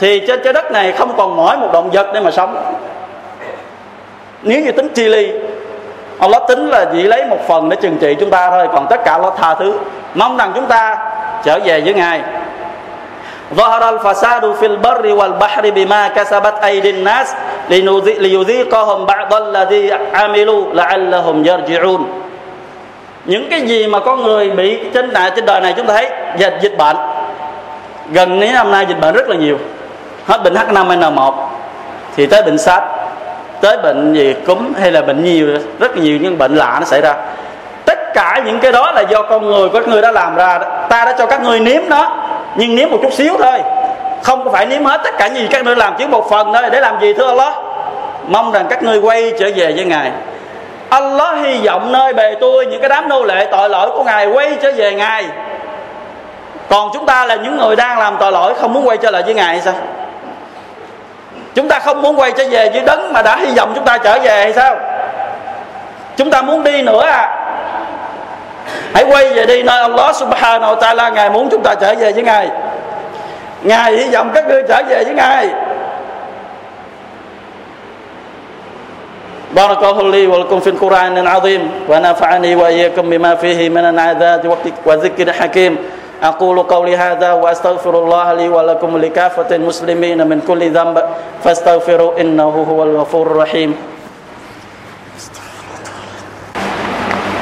[0.00, 2.74] thì trên trái đất này không còn mỗi một động vật để mà sống.
[4.42, 5.32] Nếu như tính chi ly,
[6.18, 9.04] Allah tính là chỉ lấy một phần để trừng trị chúng ta thôi, còn tất
[9.04, 9.78] cả Allah tha thứ.
[10.14, 10.98] Mong rằng chúng ta
[11.44, 12.20] trở về với ngài.
[13.53, 17.27] ظهر الفساد في البر والبحر بما كسبت أيدي الناس
[17.69, 22.03] ليذيقهم بعض الذي عملوا لعلهم يرجعون
[23.25, 26.09] những cái gì mà con người bị trên đại trên đời này chúng ta thấy
[26.37, 26.95] dịch dịch bệnh
[28.11, 29.57] gần mấy năm nay dịch bệnh rất là nhiều
[30.27, 31.33] hết bệnh H5N1
[32.15, 32.83] thì tới bệnh SARS
[33.61, 35.47] tới bệnh gì cúm hay là bệnh nhiều
[35.79, 37.15] rất là nhiều những bệnh lạ nó xảy ra
[37.85, 41.05] tất cả những cái đó là do con người các người đã làm ra ta
[41.05, 42.11] đã cho các người nếm nó
[42.56, 43.58] nhưng nếm một chút xíu thôi.
[44.22, 46.52] Không có phải nếm hết tất cả những gì các ngươi làm, chỉ một phần
[46.52, 46.62] thôi.
[46.72, 47.54] Để làm gì, thưa Allah?
[48.26, 50.10] Mong rằng các ngươi quay trở về với ngài.
[50.88, 54.26] Allah hy vọng nơi bề tôi những cái đám nô lệ tội lỗi của ngài
[54.26, 55.24] quay trở về ngài.
[56.68, 59.22] Còn chúng ta là những người đang làm tội lỗi, không muốn quay trở lại
[59.22, 59.74] với ngài hay sao?
[61.54, 63.98] Chúng ta không muốn quay trở về với đấng mà đã hy vọng chúng ta
[63.98, 64.76] trở về hay sao?
[66.16, 67.39] Chúng ta muốn đi nữa à
[68.93, 72.11] hãy quay về đi nơi Allah subhanahu wa ta'ala ngài muốn chúng ta trở về
[72.11, 72.49] với ngài
[73.63, 75.49] ngài hy vọng các ngươi trở về với ngài
[79.55, 85.77] بارك الله لي ولكم في القرآن العظيم ونفعني وإياكم بما فيه من العذاب وذكر حكيم
[86.23, 91.03] أقول قولي هذا وأستغفر الله لي ولكم لكافة المسلمين من كل ذنب
[91.43, 93.75] فاستغفروا إنه هو الغفور الرحيم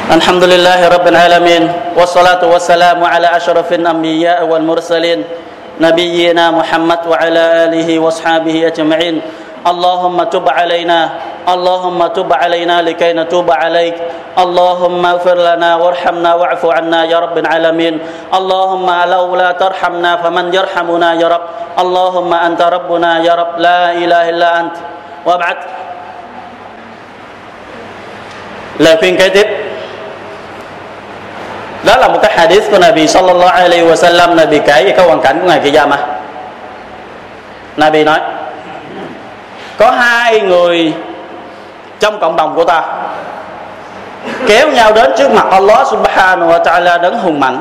[0.09, 5.25] الحمد لله رب العالمين والصلاة والسلام على أشرف الأنبياء والمرسلين
[5.81, 9.21] نبينا محمد وعلى آله وأصحابه أجمعين
[9.67, 11.01] اللهم تب علينا
[11.49, 13.97] اللهم تب علينا لكي نتوب عليك
[14.39, 17.95] اللهم اغفر لنا وارحمنا واعف عنا يا رب العالمين
[18.35, 21.45] اللهم لولا ترحمنا فمن يرحمنا يا رب
[21.79, 24.77] اللهم انت ربنا يا رب لا اله الا انت
[25.27, 25.57] وابعد
[29.01, 29.68] khuyên kế tiếp
[31.89, 34.35] đó là một cái hadith của Nabi sallallahu alaihi wasallam.
[34.35, 35.99] Nabi kể về cái hoàn cảnh của ngày Qiyamah
[37.77, 38.21] Nabi nói,
[39.77, 40.93] có hai người
[42.01, 42.83] trong cộng đồng của ta
[44.47, 47.61] kéo nhau đến trước mặt Allah subhanahu wa ta'ala đấng hùng mạnh.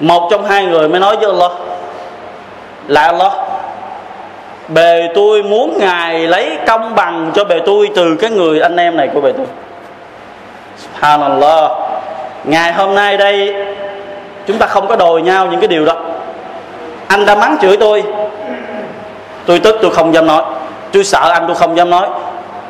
[0.00, 1.52] Một trong hai người mới nói với Allah
[2.86, 3.32] là Allah,
[4.68, 8.96] bề tôi muốn ngài lấy công bằng cho bề tôi từ cái người anh em
[8.96, 9.46] này của bề tôi.
[10.76, 11.87] Subhanallah
[12.44, 13.54] ngày hôm nay đây,
[14.46, 15.94] chúng ta không có đòi nhau những cái điều đó.
[17.08, 18.04] Anh đã mắng chửi tôi.
[19.46, 20.42] Tôi tức, tôi không dám nói.
[20.92, 22.08] Tôi sợ anh, tôi không dám nói.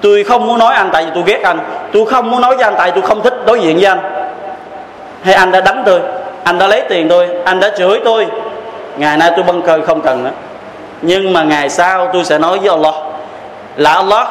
[0.00, 1.59] Tôi không muốn nói anh, tại vì tôi ghét anh.
[1.92, 4.00] Tôi không muốn nói với anh, tại tôi không thích đối diện với anh.
[5.22, 6.00] Hay anh đã đánh tôi?
[6.44, 7.28] Anh đã lấy tiền tôi?
[7.44, 8.26] Anh đã chửi tôi?
[8.96, 10.31] Ngày nay tôi bâng cơ, không cần nữa.
[11.02, 12.94] Nhưng mà ngày sau tôi sẽ nói với Allah
[13.76, 14.28] là, Allah,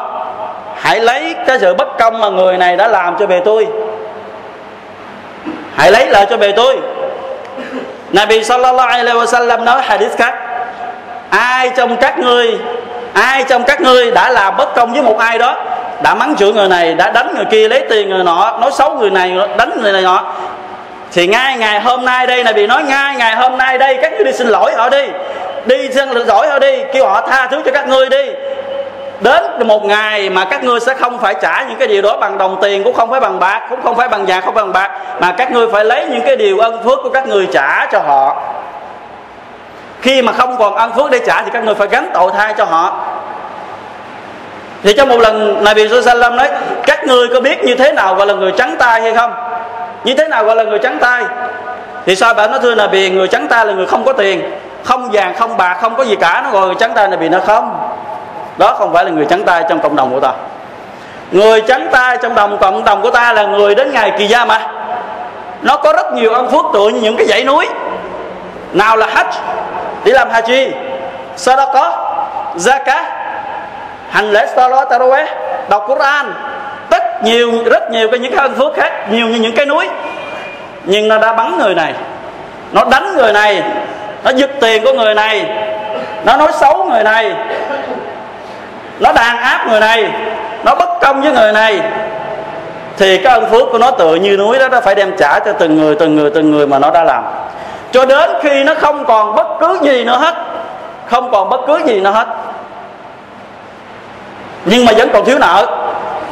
[0.76, 3.68] hãy lấy cái sự bất công mà người này đã làm cho về tôi
[5.78, 6.78] hãy lấy lời cho bề tôi.
[8.12, 10.34] Nabi sallallahu alaihi wasallam nói hadith khác.
[11.30, 12.58] Ai trong các ngươi,
[13.14, 15.56] ai trong các ngươi đã làm bất công với một ai đó,
[16.04, 18.96] đã mắng chửi người này, đã đánh người kia, lấy tiền người nọ, nói xấu
[18.96, 20.34] người này, đánh người này nọ,
[21.12, 24.12] thì ngay ngày hôm nay đây này bị nói ngay ngày hôm nay đây, các
[24.12, 25.04] ngươi đi xin lỗi họ đi.
[25.66, 28.32] Đi xin lỗi họ đi, kêu họ tha thứ cho các ngươi đi
[29.20, 32.38] đến một ngày mà các ngươi sẽ không phải trả những cái điều đó bằng
[32.38, 34.74] đồng tiền, cũng không phải bằng bạc, cũng không phải bằng vàng, không phải bằng
[34.74, 37.86] bạc, mà các ngươi phải lấy những cái điều ân phước của các ngươi trả
[37.86, 38.42] cho họ.
[40.02, 42.54] Khi mà không còn ân phước để trả thì các người phải gánh tội thay
[42.58, 43.00] cho họ.
[44.84, 46.50] Thì trong một lần này Nabi Sallam nói,
[46.86, 49.34] các ngươi có biết như thế nào gọi là người trắng tay hay không?
[50.04, 51.24] Như thế nào gọi là người trắng tay
[52.06, 54.52] thì sao bạn nói thưa là vì người trắng tay là người không có tiền,
[54.84, 56.42] không vàng, không bạc, không có gì cả.
[56.44, 57.77] Nó gọi người trắng tay Nabi nó không
[58.58, 60.32] đó không phải là người trắng tay trong cộng đồng của ta.
[61.32, 64.46] Người trắng tay trong đồng, cộng đồng của ta là người đến ngày kỳ gia
[64.46, 64.68] mà
[65.62, 67.68] nó có rất nhiều ân phước tựa như những cái dãy núi.
[68.74, 69.32] Nào là hajj,
[70.04, 70.72] đi làm haji.
[71.38, 71.92] Sadaqah
[72.56, 73.04] zakat
[74.10, 75.26] hành lễ salat taraweh
[75.70, 76.34] đọc Quran.
[76.90, 79.90] Tất nhiều, rất nhiều cái những cái ân phước khác, nhiều như những cái núi.
[80.84, 81.94] Nhưng nó đã bắn người này.
[82.72, 83.64] Nó đánh người này.
[84.24, 85.46] Nó giật tiền của người này.
[86.26, 87.34] Nó nói xấu người này
[89.00, 90.12] nó đàn áp người này,
[90.64, 91.82] nó bất công với người này.
[92.98, 95.54] Thì cái ân phước của nó tựa như núi đó, nó phải đem trả cho
[95.54, 97.24] từng người từng người từng người mà nó đã làm.
[97.92, 100.36] Cho đến khi nó không còn bất cứ gì nữa hết,
[101.10, 102.28] không còn bất cứ gì nữa hết.
[104.66, 105.66] Nhưng mà vẫn còn thiếu nợ,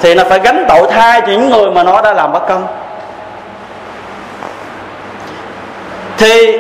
[0.02, 2.68] thì nó phải gánh tội thay cho những người mà nó đã làm bất công.
[6.18, 6.58] Thì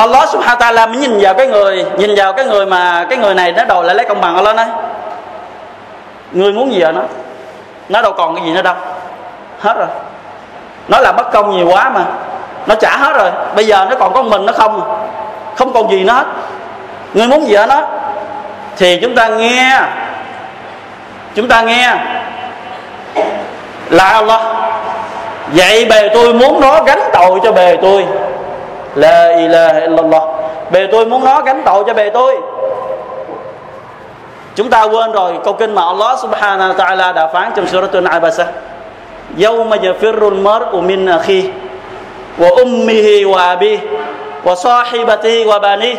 [0.00, 3.18] Allah subhanahu wa ta'ala mới nhìn vào cái người, nhìn vào cái người mà cái
[3.18, 4.36] người này nó đòi lại lấy công bằng.
[4.36, 4.66] Allah nói
[6.32, 7.02] người muốn gì ở nó?
[7.88, 8.74] Nó đâu còn cái gì nữa đâu.
[9.60, 9.88] Hết rồi.
[10.88, 12.04] Nó làm bất công nhiều quá mà.
[12.66, 13.30] Nó trả hết rồi.
[13.54, 15.02] Bây giờ nó còn có mình nó không?
[15.56, 16.26] Không còn gì nó hết.
[17.14, 17.82] Người muốn gì ở nó?
[18.76, 19.80] Thì chúng ta nghe.
[21.34, 21.94] Chúng ta nghe.
[23.90, 24.40] Là Allah.
[25.46, 28.06] Vậy bề tôi muốn nó gánh tội cho bề tôi.
[28.94, 30.22] La ilaha illallah.
[30.70, 32.36] Bề tôi muốn nó gánh tội cho bề tôi.
[34.54, 37.92] Chúng ta quên rồi, câu kinh mà Allah subhanahu wa ta'ala đã phán trong surah
[37.92, 38.44] Al-Abasa.
[39.38, 41.50] Yawma yafirrul mar'u min akhi
[42.38, 43.78] Wa ummihi wa abi
[44.44, 45.94] Wa sahibatihi wa bani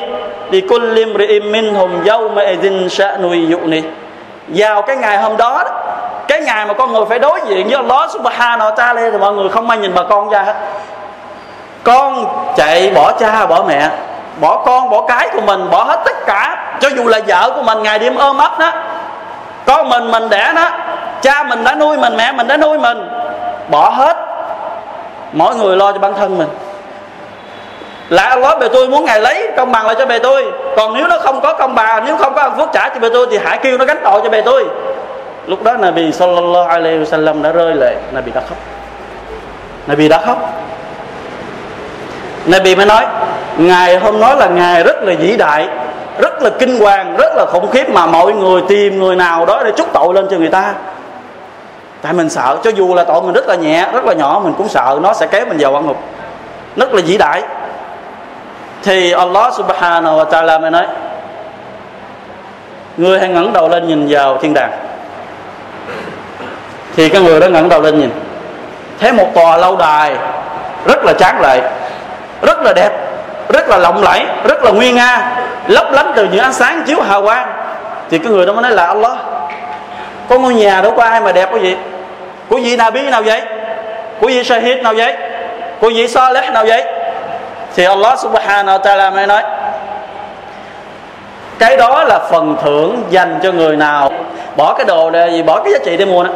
[0.52, 3.84] Li kulli mri'im minhum yawma idhin sha'nu yu'ni.
[4.48, 5.64] Vào cái ngày hôm đó
[6.28, 9.34] Cái ngày mà con người phải đối diện với Allah subhanahu wa ta'ala Thì mọi
[9.34, 10.56] người không ai nhìn bà con ra hết
[11.84, 13.90] con chạy bỏ cha, bỏ mẹ,
[14.40, 16.58] bỏ con, bỏ cái của mình, bỏ hết tất cả.
[16.80, 18.72] Cho dù là vợ của mình, ngày đêm ôm ấp đó.
[19.66, 20.70] Con mình mình đẻ nó
[21.22, 23.10] cha mình đã nuôi mình, mẹ mình đã nuôi mình.
[23.70, 24.18] Bỏ hết.
[25.34, 26.48] Mỗi người lo cho bản thân mình.
[28.10, 30.52] Lại Allah bề tôi muốn ngài lấy công bằng lại cho bề tôi.
[30.78, 33.10] Còn nếu nó không có công bằng, nếu không có ăn phước trả cho bề
[33.14, 34.66] tôi thì hãy kêu nó gánh tội cho bề tôi.
[35.48, 37.96] Lúc đó Nabi sallallahu alaihi wasallam đã rơi lệ.
[38.12, 38.58] Nabi đã khóc.
[39.88, 40.38] Nabi đã khóc.
[42.46, 43.06] Nabi mới nói,
[43.58, 45.68] Ngài hôm nói là Ngài rất là vĩ đại,
[46.18, 49.62] Rất là kinh hoàng, Rất là khủng khiếp mà mọi người tìm người nào đó
[49.66, 50.74] Để trút tội lên cho người ta.
[52.02, 54.54] Tại mình sợ, Cho dù là tội mình rất là nhẹ, Rất là nhỏ, Mình
[54.58, 55.98] cũng sợ nó sẽ kéo mình vào quan ngục.
[56.76, 57.44] Rất là vĩ đại.
[58.84, 60.88] Thì Allah subhanahu wa ta'ala mới nói,
[62.98, 64.72] Người hãy ngẩng đầu lên nhìn vào thiên đàng.
[66.96, 68.10] Thì cái người đó ngẩng đầu lên nhìn,
[69.00, 70.16] Thấy một tòa lâu đài
[70.86, 71.72] Rất là tráng lệ.
[72.42, 72.92] Rất là đẹp,
[73.50, 75.32] Rất là lộng lẫy, Rất là nguy nga,
[75.68, 77.54] Lấp lánh từ những ánh sáng chiếu hào quang.
[78.10, 79.18] Thì cái người đó mới nói là Allah,
[80.30, 81.78] Có ngôi nhà đâu có ai mà đẹp quá vậy?
[82.50, 83.42] Của vị Nabi nào vậy?
[84.20, 85.16] Của vị Shahid nào vậy?
[85.80, 86.84] Của vị Saleh nào vậy?
[87.76, 89.44] Thì Allah subhanahu wa ta'ala mới nói,
[91.60, 94.12] cái đó là phần thưởng dành cho người nào?
[94.56, 96.30] Bỏ cái đồ để gì, bỏ cái giá trị để mua đó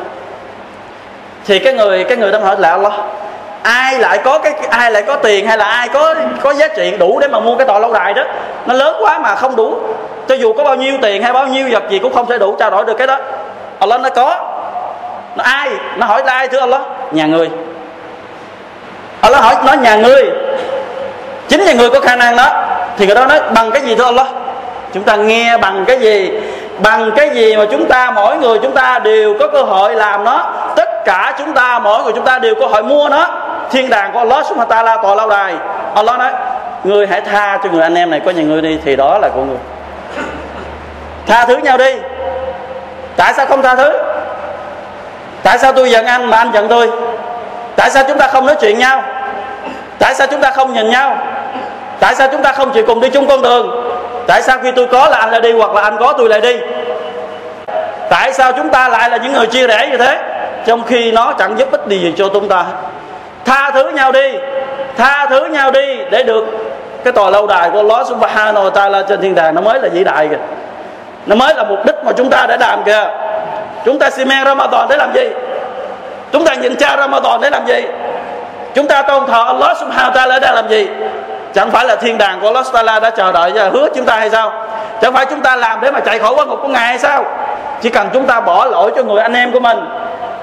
[1.48, 2.94] thì cái người cái người đó hỏi là Allah
[3.66, 6.92] ai lại có cái ai lại có tiền hay là ai có có giá trị
[7.00, 8.24] đủ để mà mua cái tòa lâu đài đó?
[8.66, 9.78] Nó lớn quá mà không đủ.
[10.28, 12.56] Cho dù có bao nhiêu tiền hay bao nhiêu vật gì cũng không thể đủ
[12.60, 13.18] trao đổi được cái đó.
[13.80, 14.40] Allah nó có.
[15.36, 15.70] Nó ai?
[15.98, 16.82] Nó hỏi là ai thưa Allah?
[17.12, 17.50] Nhà người.
[19.22, 20.24] Allah hỏi nó nhà người.
[21.48, 22.66] Chính nhà người có khả năng đó.
[22.98, 24.28] Thì người đó nói, bằng cái gì thưa Allah?
[24.94, 26.32] Chúng ta nghe bằng cái gì?
[26.78, 30.24] Bằng cái gì mà chúng ta, mỗi người chúng ta đều có cơ hội làm
[30.24, 30.54] nó?
[30.76, 33.28] Tất cả chúng ta, mỗi người chúng ta đều có cơ hội mua nó.
[33.72, 35.54] Thiên đàng của Allah subhanahu wa ta'ala tòa lâu đài.
[35.96, 36.32] Allah nói
[36.84, 39.30] người hãy tha cho người anh em này, có nhà người đi, thì đó là
[39.30, 39.58] của người.
[41.28, 41.96] Tha thứ nhau đi.
[43.18, 43.94] Tại sao không tha thứ?
[45.44, 46.92] Tại sao tôi giận anh mà anh giận tôi?
[47.76, 49.04] Tại sao chúng ta không nói chuyện nhau?
[50.00, 51.18] Tại sao chúng ta không nhìn nhau?
[52.00, 53.85] Tại sao chúng ta không chịu cùng đi chung con đường?
[54.28, 56.42] Tại sao khi tôi có là anh lại đi hoặc là anh có, tôi lại
[56.42, 56.58] đi?
[58.10, 60.20] Tại sao chúng ta lại là những người chia rẽ như thế?
[60.66, 62.66] Trong khi nó chẳng giúp ích gì cho chúng ta
[63.46, 64.34] tha thứ nhau đi,
[64.98, 66.46] tha thứ nhau đi để được
[67.04, 69.56] cái tòa lâu đài của Allah subhanahu wa ta'ala trên thiên đàng.
[69.56, 70.38] Nó mới là vĩ đại kìa.
[71.26, 73.06] Nó mới là mục đích mà chúng ta đã làm kìa.
[73.86, 75.30] Chúng ta xi men Ramadan để làm gì?
[76.32, 77.86] Chúng ta nhìn cha Ramadan để làm gì?
[78.76, 80.88] Chúng ta tôn thờ Allah subhanahu wa ta'ala để làm gì?
[81.56, 84.16] Chẳng phải là thiên đàng của Allah Taala đã chờ đợi và hứa chúng ta
[84.16, 84.52] hay sao?
[85.02, 87.26] Chẳng phải chúng ta làm để mà chạy khỏi quan ngục của ngài hay sao?
[87.82, 89.78] Chỉ cần chúng ta bỏ lỗi cho người anh em của mình,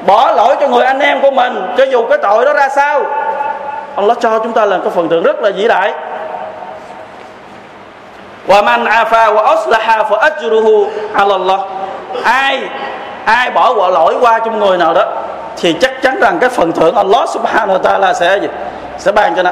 [0.06, 3.02] bỏ lỗi cho người anh em của mình, cho dù cái tội đó ra sao
[3.96, 5.92] Allah cho chúng ta làm cái phần thưởng rất là vĩ đại.
[8.48, 11.60] Wa man afa wa aslaha fa ajruhu ala Allah.
[12.24, 12.60] Ai
[13.24, 15.04] ai bỏ quả lỗi qua trong người nào đó,
[15.56, 18.48] thì chắc chắn rằng cái phần thưởng Allah subhanahu wa ta'ala sẽ gì?
[18.98, 19.50] Sẽ ban cho nó.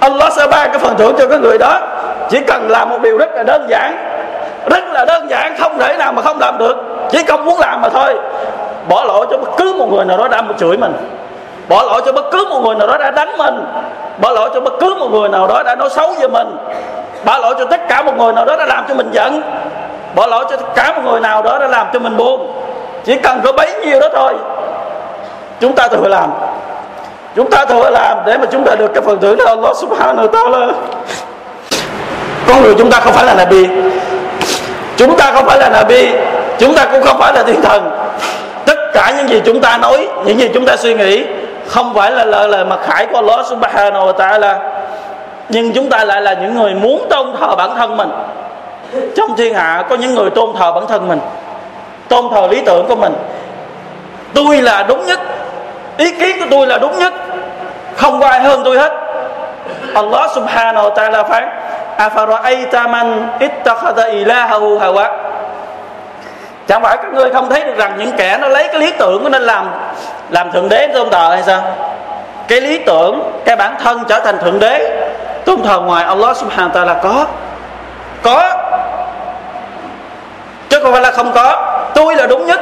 [0.00, 1.80] Allah sẽ ban cái phần thưởng cho cái người đó.
[2.30, 3.96] Chỉ cần làm một điều rất là đơn giản,
[4.70, 6.76] rất là đơn giản, không thể nào mà không làm được.
[7.10, 8.18] Chỉ không muốn làm mà thôi.
[8.88, 10.92] Bỏ lỗi cho bất cứ một người nào đó đã chửi mình.
[11.68, 13.64] Bỏ lỗi cho bất cứ một người nào đó đã đánh mình.
[14.20, 16.56] Bỏ lỗi cho bất cứ một người nào đó đã nói xấu về mình.
[17.24, 19.42] Bỏ lỗi cho tất cả một người nào đó đã làm cho mình giận.
[20.14, 22.52] Bỏ lỗi cho tất cả một người nào đó đã làm cho mình buồn.
[23.04, 24.34] Chỉ cần có bấy nhiêu đó thôi,
[25.60, 26.30] chúng ta tự làm
[27.38, 29.44] chúng ta thử làm để mà chúng ta được cái phần thưởng đó.
[29.46, 30.72] Allah subhanahu wa ta'ala.
[32.48, 33.66] Con người chúng ta không phải là Nabi.
[34.96, 36.08] Chúng ta không phải là Nabi.
[36.58, 37.90] Chúng ta cũng không phải là thiên thần.
[38.66, 41.24] Tất cả những gì chúng ta nói, những gì chúng ta suy nghĩ,
[41.66, 44.54] không phải là lời lời mặc khải của Allah subhanahu wa ta'ala.
[45.48, 48.10] Nhưng chúng ta lại là những người muốn tôn thờ bản thân mình.
[49.16, 51.20] Trong thiên hạ có những người tôn thờ bản thân mình,
[52.08, 53.12] tôn thờ lý tưởng của mình.
[54.34, 55.20] Tôi là đúng nhất.
[55.96, 57.14] Ý kiến của tôi là đúng nhất
[57.98, 58.92] không có ai hơn tôi hết.
[59.94, 61.48] Allah subhanahu wa ta'ala phán
[61.98, 65.06] afara'ayta man ittakhadha ilahahu hawa?
[66.66, 69.22] Chẳng phải các ngươi không thấy được rằng những kẻ nó lấy cái lý tưởng
[69.22, 69.70] của nên làm
[70.30, 71.62] làm thượng đế tôn thờ hay sao?
[72.48, 75.00] Cái lý tưởng, cái bản thân trở thành thượng đế
[75.44, 77.26] tôn thờ ngoài Allah subhanahu wa ta'ala có.
[78.22, 78.50] Có.
[80.68, 81.74] Chứ không phải là không có.
[81.94, 82.60] Tôi là đúng nhất.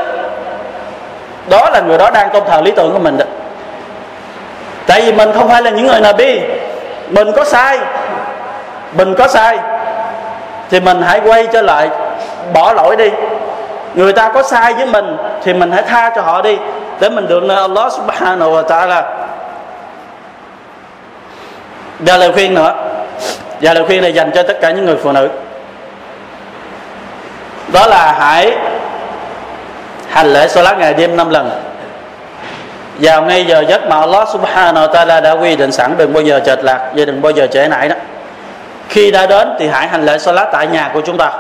[1.51, 3.25] Đó là người đó đang tôn thờ lý tưởng của mình đó
[4.87, 6.41] tại vì mình không phải là những người nabi
[7.09, 7.79] mình có sai.
[8.93, 9.59] Mình có sai.
[10.71, 11.89] Thì mình hãy quay trở lại,
[12.53, 13.11] bỏ lỗi đi.
[13.95, 16.59] Người ta có sai với mình thì mình hãy tha cho họ đi,
[17.01, 19.03] để mình được nơi Allah subhanahu wa ta'ala.
[21.99, 22.75] Và lời khuyên nữa.
[23.61, 25.29] Và lời khuyên này dành cho tất cả những người phụ nữ.
[27.73, 28.57] Đó là hãy
[30.11, 31.51] hành lễ solat ngày đêm năm lần
[32.99, 36.23] vào ngay giờ giấc mà Allah subhanahu wa ta'ala đã quy định sẵn, đừng bao
[36.23, 37.97] giờ chệch lạc và đừng bao giờ trễ nải đó.
[38.89, 41.33] Khi đã đến thì hãy hành lễ salat tại nhà của chúng ta.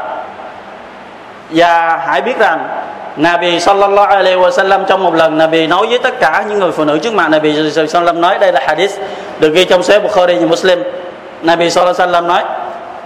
[1.50, 2.68] Và hãy biết rằng
[3.16, 6.84] Nabi sallallahu alaihi wasallam trong một lần, Nabi nói với tất cả những người phụ
[6.84, 8.92] nữ trước mặt, Nabi sallallahu nói, đây là hadith
[9.38, 10.82] được ghi trong sách Bukhari và Muslim.
[11.42, 12.42] Nabi sallallahu alaihi wasallam nói,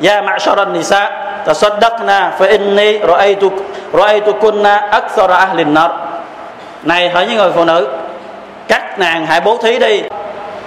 [0.03, 1.11] Ya ma'sharan nisa,
[1.45, 3.51] tasaddaqna fa inni ra'aytu
[3.93, 5.91] ra'aytukunna akthara ahli an-nar.
[6.83, 7.89] Này hỏi những người phụ nữ
[8.71, 10.03] các nàng hãy bố thí đi.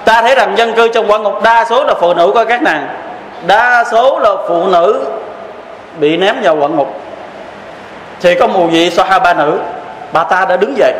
[0.06, 2.64] Ta thấy rằng dân cư trong quả ngục đa số là phụ nữ của các
[2.64, 2.88] nàng.
[3.48, 5.06] Đa số là phụ nữ
[6.00, 7.02] bị ném vào quả ngục.
[8.22, 8.92] Thì có một vị
[9.24, 9.60] ba nữ,
[10.14, 10.94] bà ta đã đứng dậy.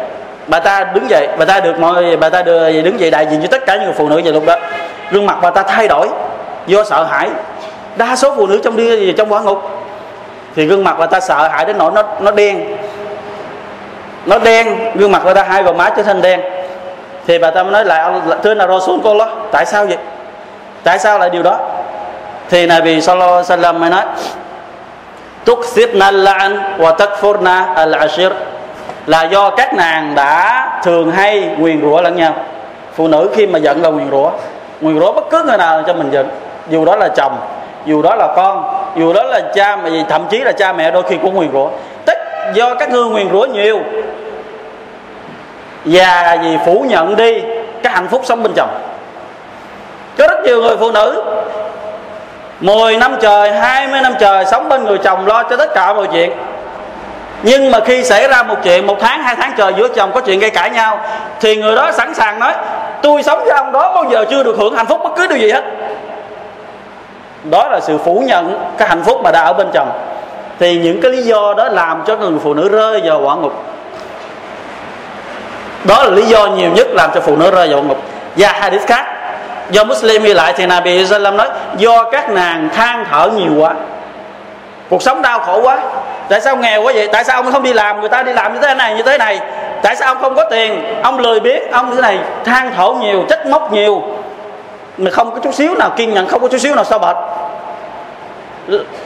[0.48, 3.42] Bà ta đứng dậy, bà ta được mọi bà ta được đứng dậy đại diện
[3.42, 4.56] cho tất cả những người phụ nữ vào lúc đó.
[5.12, 6.08] Gương mặt bà ta thay đổi
[6.68, 7.30] do sợ hãi.
[7.96, 9.70] Đa số phụ nữ trong đi, trong quả ngục.
[10.56, 12.78] Thì gương mặt bà ta sợ hãi đến nỗi nó nó đen.
[14.26, 16.42] Nó đen, gương mặt bà ta hai gò má trở thành đen
[17.28, 18.12] thì bà ta mới nói lại
[18.44, 19.98] thưa là Rasul cô đó tại sao vậy?
[20.84, 21.58] Tại sao lại điều đó?
[22.50, 24.04] Thì Nabi Sallallahu Alaihi Wasallam mới nói,
[25.46, 28.32] tuksibna al-la'an wa takfurna al-ashir.
[29.06, 32.34] Là do các nàng đã thường hay nguyền rủa lẫn nhau.
[32.96, 34.32] Phụ nữ khi mà giận là nguyền rủa.
[34.82, 36.30] Nguyền rủa bất cứ người nào cho mình giận.
[36.70, 37.38] Dù đó là chồng,
[37.86, 38.64] dù đó là con,
[38.96, 41.70] dù đó là cha mà thậm chí là cha mẹ đôi khi cũng nguyền rủa.
[42.06, 42.18] Tức
[42.54, 43.80] do các ngươi nguyền rủa nhiều
[45.86, 47.42] và vì phủ nhận đi,
[47.84, 48.70] cái hạnh phúc sống bên chồng.
[50.18, 51.24] Có rất nhiều người phụ nữ
[52.60, 56.08] 10 năm trời 20 năm trời sống bên người chồng lo cho tất cả mọi
[56.12, 56.32] chuyện.
[57.44, 60.22] Nhưng mà khi xảy ra một chuyện, một tháng, hai tháng trời giữa chồng có
[60.22, 61.00] chuyện gây cãi nhau,
[61.40, 62.54] thì người đó sẵn sàng nói,
[63.02, 65.38] tôi sống với ông đó bao giờ chưa được hưởng hạnh phúc bất cứ điều
[65.38, 65.64] gì hết.
[67.44, 69.90] Đó là sự phủ nhận cái hạnh phúc mà đã ở bên chồng.
[70.60, 73.64] Thì những cái lý do đó làm cho người phụ nữ rơi vào quả ngục
[75.84, 77.98] đó là lý do nhiều nhất làm cho phụ nữ rơi vào ngục.
[78.36, 79.06] Và hadith khác,
[79.70, 83.74] do Muslim ghi lại thì Nabi Sallam nói, do các nàng than thở nhiều quá,
[84.90, 85.80] cuộc sống đau khổ quá.
[86.30, 87.10] Tại sao nghèo quá vậy?
[87.12, 88.00] Tại sao ông không đi làm?
[88.00, 89.40] Người ta đi làm như thế này, như thế này.
[89.82, 90.84] Tại sao ông không có tiền?
[91.04, 94.02] Ông lười biết ông như thế này, than thở nhiều, trách móc nhiều.
[94.98, 97.16] Mà không có chút xíu nào, kiên nhẫn, không có chút xíu nào sao bệt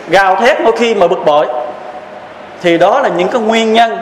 [0.09, 1.47] gào thét mỗi khi mà bực bội.
[2.61, 3.97] Thì đó là những cái nguyên nhân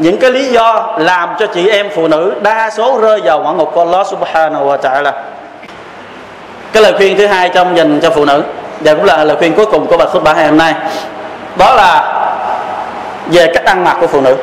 [0.00, 3.52] những cái lý do làm cho chị em phụ nữ đa số rơi vào quả
[3.52, 5.12] ngục của Allah subhanahu wa ta'ala.
[6.72, 8.42] Cái lời khuyên thứ hai trong dành cho phụ nữ,
[8.80, 10.74] và cũng là lời khuyên cuối cùng của bài khutbah ngày hôm nay,
[11.58, 12.22] đó là
[13.26, 14.36] về cách ăn mặc của phụ nữ.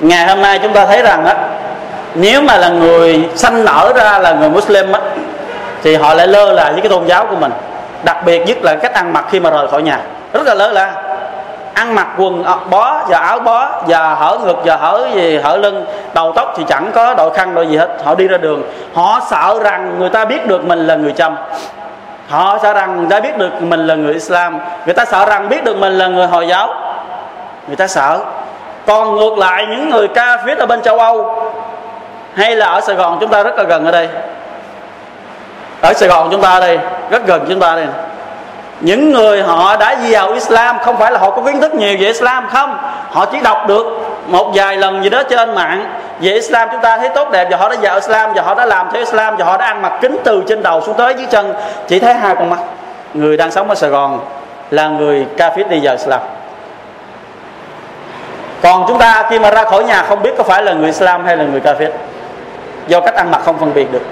[0.00, 1.36] Ngày hôm nay chúng ta thấy rằng á,
[2.14, 5.00] nếu mà là người sanh nở ra là người Muslim á,
[5.82, 7.52] thì họ lại lơ là với cái tôn giáo của mình,
[8.04, 10.00] đặc biệt nhất là cách ăn mặc khi mà rời khỏi nhà.
[10.32, 10.94] Rất là lơ là
[11.76, 15.56] ăn mặc quần ờ, bó và áo bó và hở ngực và hở gì, hở
[15.56, 17.88] lưng, đầu tóc thì chẳng có đội khăn đội gì hết.
[18.04, 18.62] Họ đi ra đường,
[18.94, 21.36] họ sợ rằng người ta biết được mình là người chăm.
[22.28, 24.58] Họ sợ rằng người ta biết được mình là người Islam.
[24.84, 26.74] Người ta sợ rằng biết được mình là người hồi giáo.
[27.66, 28.18] Người ta sợ.
[28.86, 31.42] Còn ngược lại, những người ca phía ở bên châu Âu
[32.34, 34.08] hay là ở Sài Gòn, chúng ta rất là gần ở đây.
[35.80, 36.78] Ở Sài Gòn chúng ta đây,
[37.10, 37.86] rất gần chúng ta đây
[38.80, 42.06] những người họ đã vào Islam không phải là họ có kiến thức nhiều về
[42.06, 42.78] Islam không?
[43.10, 43.86] Họ chỉ đọc được
[44.26, 45.86] một vài lần gì đó trên mạng.
[46.20, 48.66] Về Islam chúng ta thấy tốt đẹp và họ đã vào Islam và họ đã
[48.66, 51.26] làm theo Islam và họ đã ăn mặc kính từ trên đầu xuống tới dưới
[51.30, 51.54] chân.
[51.88, 52.58] Chỉ thấy hai con mắt.
[53.14, 54.20] Người đang sống ở Sài Gòn
[54.70, 56.20] là người kafir đi vào Islam.
[58.62, 61.24] Còn chúng ta khi mà ra khỏi nhà không biết có phải là người Islam
[61.24, 61.90] hay là người kafir.
[62.86, 64.02] Do cách ăn mặc không phân biệt được.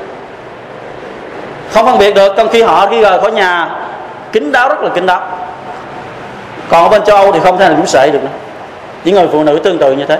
[1.72, 3.68] Không phân biệt được, trong khi họ đi rời khỏi nhà
[4.34, 5.20] kín đáo rất là kín đáo.
[6.68, 8.30] Còn ở bên châu âu thì không thể nào cũng sệ được nữa.
[9.04, 10.18] Những người phụ nữ tương tự như thế.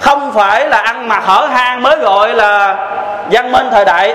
[0.00, 2.76] Không phải là ăn mặc hở hang mới gọi là
[3.30, 4.14] văn minh thời đại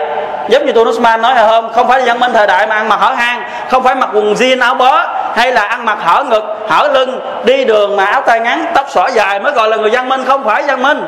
[0.49, 2.89] giống như tôi nói hồi hôm không phải là văn minh thời đại mà ăn
[2.89, 5.05] mặc hở hang không phải mặc quần jean áo bó
[5.35, 8.85] hay là ăn mặc hở ngực hở lưng đi đường mà áo tay ngắn tóc
[8.89, 11.03] xõa dài mới gọi là người văn minh không phải văn minh.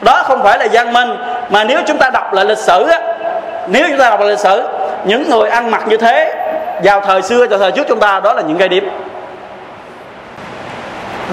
[0.00, 1.16] Đó không phải là văn minh
[1.48, 3.00] mà nếu chúng ta đọc lại lịch sử á,
[3.66, 4.62] nếu chúng ta đọc lại lịch sử
[5.04, 6.45] những người ăn mặc như thế
[6.82, 8.84] vào thời xưa, vào thời trước chúng ta, đó là những cây điệp.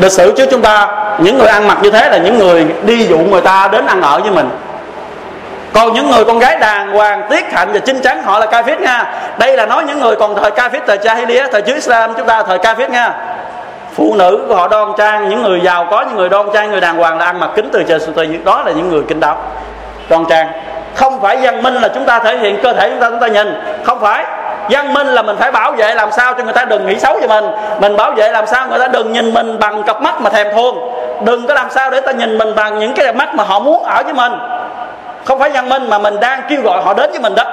[0.02, 0.88] Lịch sử trước chúng ta,
[1.20, 4.02] những người ăn mặc như thế là những người đi dụ người ta đến ăn
[4.02, 4.50] ở với mình.
[5.74, 8.64] Còn những người con gái đàng hoàng, tiết hạnh và chính chắn, họ là ca
[8.64, 11.74] phết nha đây là nói những người còn thời ca phết thời jahiliyyah thời trước
[11.74, 13.14] islam chúng ta, thời ca phết nha
[13.94, 16.82] phụ nữ của họ đoan trang, những người giàu có, những người đoan trang, người
[16.82, 19.02] đàng hoàng là ăn mặc kính từ trời xuống tới dưới đó là những người
[19.08, 19.38] kinh đạo
[20.10, 20.48] đoan trang.
[20.96, 23.28] Không phải văn minh là chúng ta thể hiện cơ thể chúng ta chúng ta
[23.28, 23.54] nhìn.
[23.84, 24.26] Không phải
[24.70, 27.18] văn minh là mình phải bảo vệ làm sao cho người ta đừng nghĩ xấu
[27.22, 27.46] về mình.
[27.80, 30.48] Mình bảo vệ làm sao người ta đừng nhìn mình bằng cặp mắt mà thèm
[30.54, 30.94] thuồng.
[31.22, 33.84] Đừng có làm sao để ta nhìn mình bằng những cái mắt mà họ muốn
[33.84, 34.32] ở với mình.
[35.26, 37.44] Không phải văn minh mà mình đang kêu gọi họ đến với mình đó.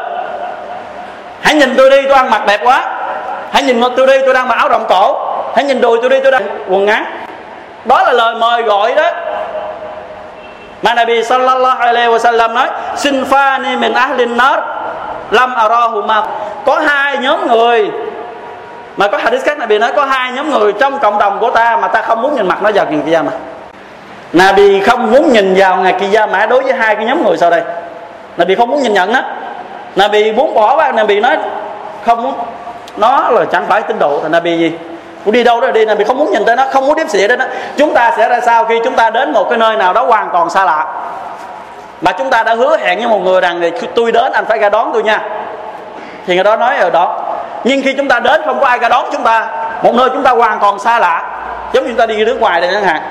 [1.42, 2.84] Hãy nhìn tôi đi, tôi ăn mặc đẹp quá.
[3.52, 5.18] Hãy nhìn tôi đi, tôi đang mặc áo rộng cổ.
[5.54, 7.04] Hãy nhìn đùi tôi đi, tôi đang quần ngắn.
[7.84, 9.10] Đó là lời mời gọi đó.
[10.82, 14.58] Mà Nabi sallallahu alaihi wasallam nói, sinfani min ahlin nar
[15.30, 16.22] lam arahuma
[16.64, 17.90] có hai nhóm người.
[18.96, 21.76] Mà có hadith khác, Nabi nói có hai nhóm người trong cộng đồng của ta
[21.76, 23.32] mà ta không muốn nhìn mặt nó vào ngày kia mà
[24.32, 27.50] Nabi không muốn nhìn vào ngày kia mà đối với hai cái nhóm người sau
[27.50, 27.62] đây.
[28.36, 29.20] Nabi không muốn nhìn nhận đó
[29.96, 31.36] Nabi muốn bỏ qua, Nabi nói
[32.06, 32.34] không muốn.
[32.96, 34.72] Nó là chẳng phải tín đồ thì Nabi gì?
[35.24, 37.28] Cũng đi đâu đó đi, Nabi không muốn nhìn tới nó, không muốn tiếp xỉa
[37.28, 37.44] đến nó.
[37.76, 40.28] Chúng ta sẽ ra sao khi chúng ta đến một cái nơi nào đó hoàn
[40.32, 40.86] toàn xa lạ?
[42.00, 44.58] Mà chúng ta đã hứa hẹn với một người rằng thì tôi đến, anh phải
[44.58, 45.20] ra đón tôi nha
[46.30, 47.20] thì người đó nói ở đó,
[47.64, 49.46] nhưng khi chúng ta đến không có ai ra đón chúng ta,
[49.82, 51.22] một nơi chúng ta hoàn toàn xa lạ,
[51.72, 53.02] giống như chúng ta đi nước ngoài đây chẳng hạn,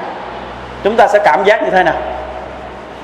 [0.84, 1.94] chúng ta sẽ cảm giác như thế nào?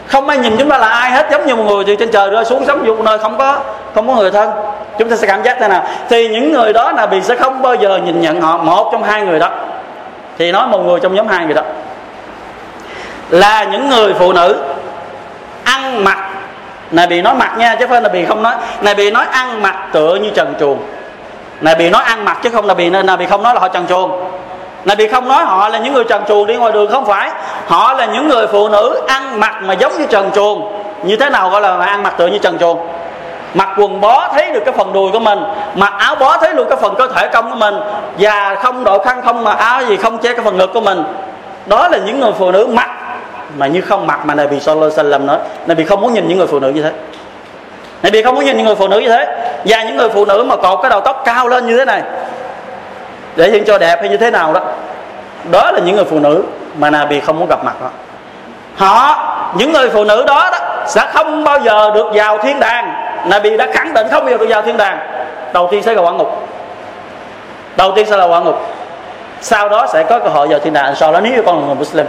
[0.07, 2.29] Không ai nhìn chúng ta là ai hết, giống như một người từ trên trời
[2.29, 3.59] rơi xuống sống một nơi không có
[3.95, 4.51] không có người thân,
[4.99, 5.83] chúng ta sẽ cảm giác thế nào?
[6.09, 9.03] Thì những người đó là bị sẽ không bao giờ nhìn nhận họ, một trong
[9.03, 9.49] hai người đó.
[10.37, 11.61] Thì nói một người trong nhóm hai người đó,
[13.29, 14.63] là những người phụ nữ
[15.63, 16.17] ăn mặc
[16.91, 18.55] này bị nói mặt nha, chứ không là bị không nói.
[18.81, 20.79] Này bị nói ăn mặc tựa như trần truồng.
[21.61, 23.67] Này bị nói ăn mặc chứ không là bị là bị không nói là họ
[23.67, 24.11] trần truồng.
[24.85, 27.31] Này bị không nói họ là những người trần truồng đi ngoài đường không phải.
[27.67, 30.81] Họ là những người phụ nữ ăn mặc mà giống như trần truồng.
[31.03, 32.87] Như thế nào gọi là ăn mặc tựa như trần truồng?
[33.53, 35.43] Mặc quần bó thấy được cái phần đùi của mình,
[35.75, 37.75] mặc áo bó thấy được cái phần cơ thể công của mình.
[38.19, 41.03] Và không đội khăn không mà áo gì không che cái phần ngực của mình.
[41.65, 42.89] Đó là những người phụ nữ mặc
[43.57, 45.37] mà như không mặt mà Nabi Sallallahu Alaihi Wasallam nói
[45.67, 46.91] Nabi không muốn nhìn những người phụ nữ như thế.
[48.03, 49.25] Nabi không muốn nhìn những người phụ nữ như thế.
[49.65, 52.03] Và những người phụ nữ mà cột cái đầu tóc cao lên như thế này
[53.35, 54.61] để hiện cho đẹp hay như thế nào đó
[55.51, 56.43] đó là những người phụ nữ
[56.77, 57.89] mà Nabi không muốn gặp mặt đó.
[58.75, 59.17] Họ
[59.57, 62.93] những người phụ nữ đó, đó sẽ không bao giờ được vào thiên đàng.
[63.25, 64.99] Nabi đã khẳng định không bao giờ được vào thiên đàng.
[65.53, 66.47] Đầu tiên sẽ là quả ngục.
[67.77, 68.75] Đầu tiên sẽ là quả ngục.
[69.41, 71.65] Sau đó sẽ có cơ hội vào thiên đàng sau đó nếu như con là
[71.65, 72.05] người Muslim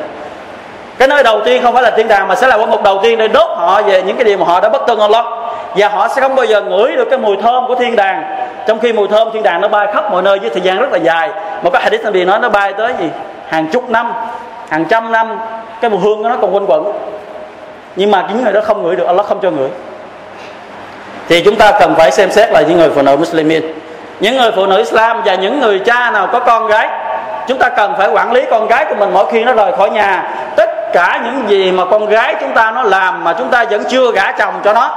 [0.99, 3.01] cái nơi đầu tiên không phải là thiên đàng mà sẽ là quả ngục đầu
[3.03, 5.25] tiên để đốt họ về những cái điều mà họ đã bất tuân Allah.
[5.77, 8.47] Và họ sẽ không bao giờ ngửi được cái mùi thơm của thiên đàng.
[8.67, 10.93] Trong khi mùi thơm thiên đàng nó bay khắp mọi nơi với thời gian rất
[10.93, 11.31] là dài.
[11.63, 13.07] Một cái hadith Nabi nói nó bay tới gì?
[13.49, 14.13] Hàng chục năm,
[14.69, 15.39] hàng trăm năm,
[15.81, 16.93] cái mùi hương của nó còn quanh quẩn.
[17.97, 19.69] Nhưng mà những người đó không ngửi được, Allah không cho ngửi.
[21.29, 23.63] Thì chúng ta cần phải xem xét lại những người phụ nữ Muslimin.
[24.21, 26.89] Những người phụ nữ Islam và những người cha nào có con gái,
[27.49, 29.91] chúng ta cần phải quản lý con gái của mình mỗi khi nó rời khỏi
[29.91, 30.35] nhà.
[30.57, 33.85] Tất cả những gì mà con gái chúng ta nó làm mà chúng ta vẫn
[33.85, 34.91] chưa gả chồng cho nó,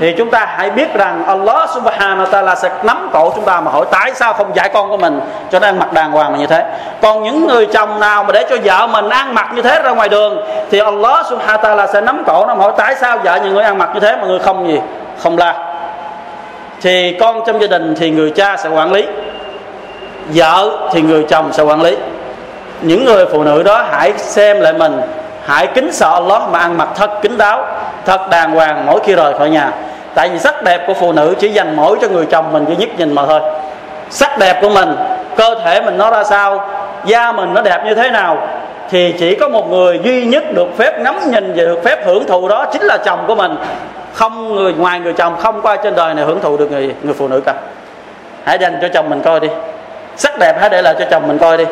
[0.00, 3.60] thì chúng ta hãy biết rằng Allah subhanahu wa ta'ala sẽ nắm cổ chúng ta
[3.60, 5.20] mà hỏi tại sao không dạy con của mình
[5.50, 6.64] cho nó ăn mặc đàng hoàng mà như thế.
[7.02, 9.90] Còn những người chồng nào mà để cho vợ mình ăn mặc như thế ra
[9.90, 13.18] ngoài đường, thì Allah subhanahu wa ta'ala sẽ nắm cổ nó mà hỏi tại sao
[13.18, 14.80] vợ những người ăn mặc như thế mà người không gì,
[15.18, 15.54] không la.
[16.82, 19.06] Thì con trong gia đình thì người cha sẽ quản lý,
[20.34, 21.96] vợ thì người chồng sẽ quản lý
[22.80, 25.00] những người phụ nữ đó hãy xem lại mình.
[25.44, 27.66] Hãy kính sợ Allah mà ăn mặc thật kính đáo,
[28.04, 29.72] thật đàng hoàng mỗi khi rời khỏi nhà.
[30.14, 32.76] Tại vì sắc đẹp của phụ nữ chỉ dành mỗi cho người chồng mình duy
[32.76, 33.40] nhất nhìn mà thôi.
[34.10, 34.96] Sắc đẹp của mình,
[35.36, 36.68] cơ thể mình nó ra sao,
[37.04, 38.48] da mình nó đẹp như thế nào,
[38.90, 42.26] thì chỉ có một người duy nhất được phép ngắm nhìn và được phép hưởng
[42.26, 43.56] thụ đó chính là chồng của mình.
[44.12, 46.94] Không người, ngoài người chồng, không có ai trên đời này hưởng thụ được người
[47.02, 47.54] người phụ nữ cả.
[48.44, 49.48] Hãy dành cho chồng mình coi đi.
[50.16, 51.64] Sắc đẹp hãy để lại cho chồng mình coi đi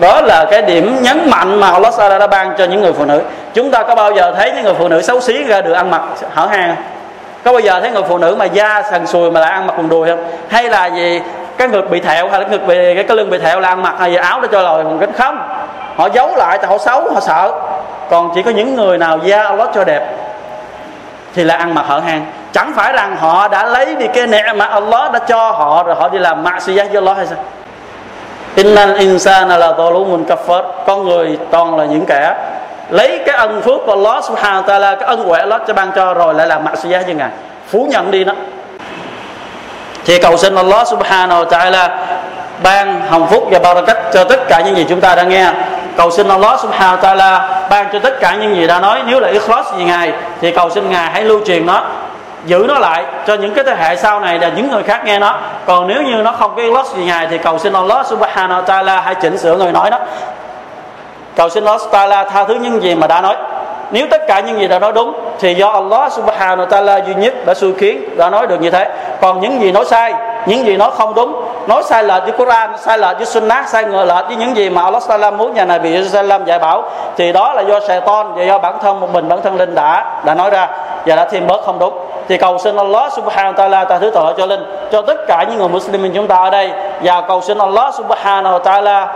[0.00, 3.04] đó là cái điểm nhấn mạnh mà Allah Sala đã ban cho những người phụ
[3.04, 3.22] nữ.
[3.54, 5.90] Chúng ta có bao giờ thấy những người phụ nữ xấu xí ra được ăn
[5.90, 6.02] mặc
[6.34, 6.76] hở hang
[7.46, 9.74] có bao giờ thấy người phụ nữ mà da sần sùi mà lại ăn mặc
[9.78, 10.24] quần đùi không?
[10.48, 11.22] Hay là gì?
[11.58, 13.82] Cái ngực bị thẹo hay là ngực bị cái, cái lưng bị thẹo là ăn
[13.82, 15.12] mặc hay gì áo để cho lòi còn kính?
[15.12, 15.38] Không.
[15.96, 17.52] Họ giấu lại tại họ xấu họ sợ.
[18.10, 20.06] Còn chỉ có những người nào da Allah cho đẹp
[21.34, 22.26] thì là ăn mặc hở hang.
[22.52, 25.94] Chẳng phải rằng họ đã lấy đi cái nẹ mà Allah đã cho họ rồi
[25.94, 27.38] họ đi làm mạ suy giác với Allah hay sao?
[28.56, 30.62] Innal insana là zalumun kafar.
[30.86, 32.34] Con người toàn là những kẻ
[32.90, 35.90] lấy cái ân phước của Allah subhanahu wa ta'ala, cái ân huệ Allah cho ban
[35.96, 37.30] cho rồi lại làm mạ suy với ngài.
[37.68, 38.32] Phủ nhận đi đó.
[40.04, 41.88] Thì cầu xin Allah subhanahu wa ta'ala
[42.62, 45.50] ban hồng phúc và barakat cho tất cả những gì chúng ta đã nghe.
[45.96, 47.40] Cầu xin Allah subhanahu wa ta'ala
[47.70, 49.00] ban cho tất cả những gì đã nói.
[49.06, 51.82] Nếu là ikhlas gì ngài, thì cầu xin ngài hãy lưu truyền nó
[52.46, 55.18] giữ nó lại cho những cái thế hệ sau này là những người khác nghe
[55.18, 55.38] nó.
[55.66, 58.64] Còn nếu như nó không có lost gì ngài thì cầu xin Allah subhanahu wa
[58.64, 59.98] ta'ala hãy chỉnh sửa người nói đó.
[61.36, 63.36] Cầu xin Allah ta'ala tha thứ những gì mà đã nói.
[63.90, 67.14] Nếu tất cả những gì đã nói đúng thì do Allah subhanahu wa ta'ala duy
[67.14, 68.88] nhất đã xui khiến đã nói được như thế.
[69.20, 70.14] Còn những gì nói sai,
[70.46, 73.84] những gì nói không đúng, nói sai lệch với Quran, sai lệch với Sunnah, sai
[73.84, 76.84] ngờ lệch với những gì mà Allah ta'ala muốn nhà này bị Sallam dạy bảo,
[77.16, 80.04] thì đó là do Satan và do bản thân một mình, bản thân linh đã
[80.24, 80.68] đã nói ra
[81.06, 84.10] và đã thêm bớt không đúng thì cầu xin Allah subhanahu wa ta'ala ta thứ
[84.14, 86.70] tội cho linh, cho tất cả những người Muslim chúng ta ở đây.
[87.02, 89.06] Và cầu xin Allah subhanahu wa ta'ala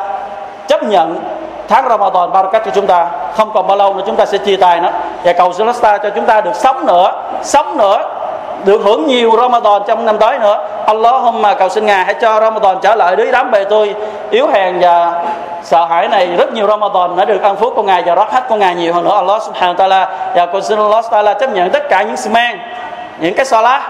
[0.68, 1.20] chấp nhận
[1.68, 3.06] tháng Ramadan Barakat cho chúng ta.
[3.36, 4.90] Không còn bao lâu nữa chúng ta sẽ chia tay nữa
[5.24, 8.02] và cầu xin Allah cho chúng ta được sống nữa sống nữa,
[8.64, 10.58] được hưởng nhiều Ramadan trong năm tới nữa.
[10.86, 13.94] Allahumma, cầu xin Ngài hãy cho Ramadan trở lại đối đám bề tôi.
[14.30, 15.22] Yếu hèn và
[15.62, 18.48] sợ hãi này, rất nhiều Ramadan đã được ăn phước của Ngài và rót hết
[18.48, 19.14] của Ngài nhiều hơn nữa.
[19.14, 22.58] Allah subhanahu wa ta'ala, và cầu xin Allah ta'ala chấp nhận tất cả những siman
[23.20, 23.82] những cái salat,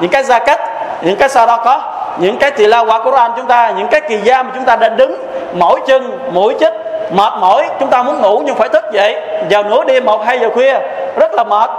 [0.00, 0.58] những cái zakat,
[1.00, 1.80] những cái sadaqah
[2.18, 4.76] những cái tỳ la quả Quran chúng ta, những cái kỳ gia mà chúng ta
[4.76, 6.72] đã đứng mỗi chân, mỗi chích,
[7.10, 9.16] mệt mỏi, chúng ta muốn ngủ nhưng phải thức dậy.
[9.50, 10.78] Vào nửa đêm một, hai giờ khuya,
[11.16, 11.70] rất là mệt,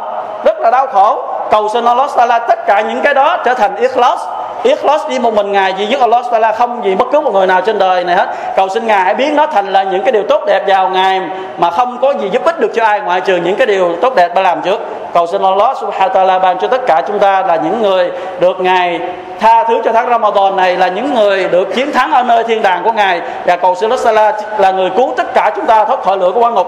[0.44, 1.24] rất là đau khổ.
[1.52, 4.20] Cầu xin Allah Taala tất cả những cái đó trở thành ikhlas
[4.64, 7.48] ikhlas đi một mình, ngài duy nhất Allah Taala không gì bất cứ một người
[7.48, 8.28] nào trên đời này hết.
[8.56, 11.22] Cầu xin ngài hãy biến nó thành là những cái điều tốt đẹp vào ngài
[11.58, 14.16] mà không có gì giúp ích được cho ai ngoại trừ những cái điều tốt
[14.16, 14.80] đẹp đã làm trước.
[15.14, 18.12] Cầu xin Allah Subhanahu wa Taala ban cho tất cả chúng ta là những người
[18.40, 19.00] được ngài
[19.40, 22.62] tha thứ cho tháng Ramadan này, là những người được chiến thắng ở nơi thiên
[22.62, 23.22] đàng của ngài.
[23.46, 26.40] Và cầu xin Allah là người cứu tất cả chúng ta thoát khỏi lửa của
[26.40, 26.68] quan ngục.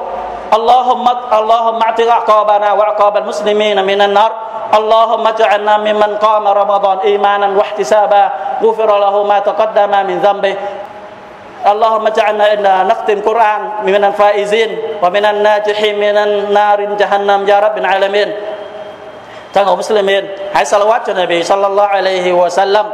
[0.52, 1.06] اللهم
[1.40, 4.32] اللهم اعتق عقابنا وعقاب المسلمين من النار.
[4.80, 8.24] اللهم اجعلنا ممن قام رمضان إيمانا واحتسابا.
[8.64, 10.56] غفر له ما تقدم من ذنبه.
[11.72, 14.70] اللهم اجعلنا إنا نختم القران من الفائزين
[15.04, 16.80] ومن الناجحين من النار.
[17.00, 18.32] جهنم يا رب العالمين.
[19.54, 20.10] ท่านของมุสลิม
[20.56, 22.86] หายสละวัตจนบีสัลลัลลอฮุอะลัยฮิวะสัลลัม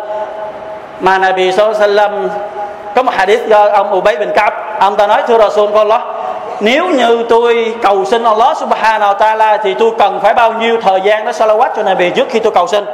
[1.05, 2.13] มานบีสัลลัม
[2.95, 4.53] ก็มุฮัดดิษกับอัมอุบัยบินกับ
[4.83, 6.05] อัมตะน้อยทูรอซูลก็อัลลอฮ์
[6.59, 10.81] nếu như tôi cầu xin Allah subhanahu wa ta'ala thì tôi cần phải bao nhiêu
[10.81, 12.85] thời gian đó salawat cho Nabi trước khi tôi cầu xin?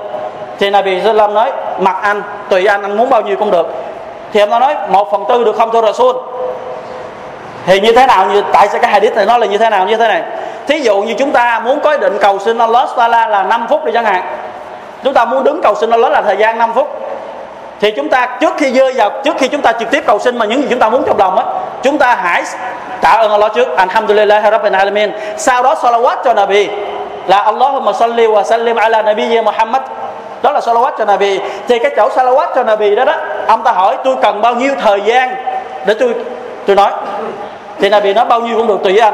[0.60, 3.68] Thì Nabi sallam nói, mặc anh, tùy anh anh muốn bao nhiêu cũng được.
[4.34, 6.16] Thì ông ta nói, một phần tư được không thưa Rasul?
[7.66, 9.86] Thì như thế nào như, tại sao cái hadith này nó là như thế nào,
[9.86, 10.24] như thế này?
[10.68, 13.86] Thí dụ như chúng ta muốn có định cầu xin Allah Taala là 5 phút
[13.86, 14.24] đi chẳng hạn.
[15.04, 16.88] Chúng ta muốn đứng cầu xin Allah là thời gian 5 phút.
[17.80, 20.38] Thì chúng ta trước khi rơi vào, trước khi chúng ta trực tiếp cầu xin
[20.38, 21.46] mà những gì chúng ta muốn trong lòng á
[21.84, 22.44] chúng ta hãy
[23.02, 23.78] tạ ơn Allah trước.
[23.78, 25.12] Alhamdulillah, Rabbil Alamin.
[25.38, 26.70] Sau đó salawat cho Nabi.
[27.28, 29.82] Là Allahumma salli wa sallim ala Nabi Muhammad.
[30.42, 31.40] Đó là salawat cho Nabi.
[31.68, 33.14] Thì cái chỗ salawat cho Nabi đó đó,
[33.48, 35.36] ông ta hỏi, tôi cần bao nhiêu thời gian
[35.86, 36.16] để tôi
[36.66, 36.92] tôi nói?
[37.80, 39.14] Thì Nabi nói, bao nhiêu cũng được, tùy anh.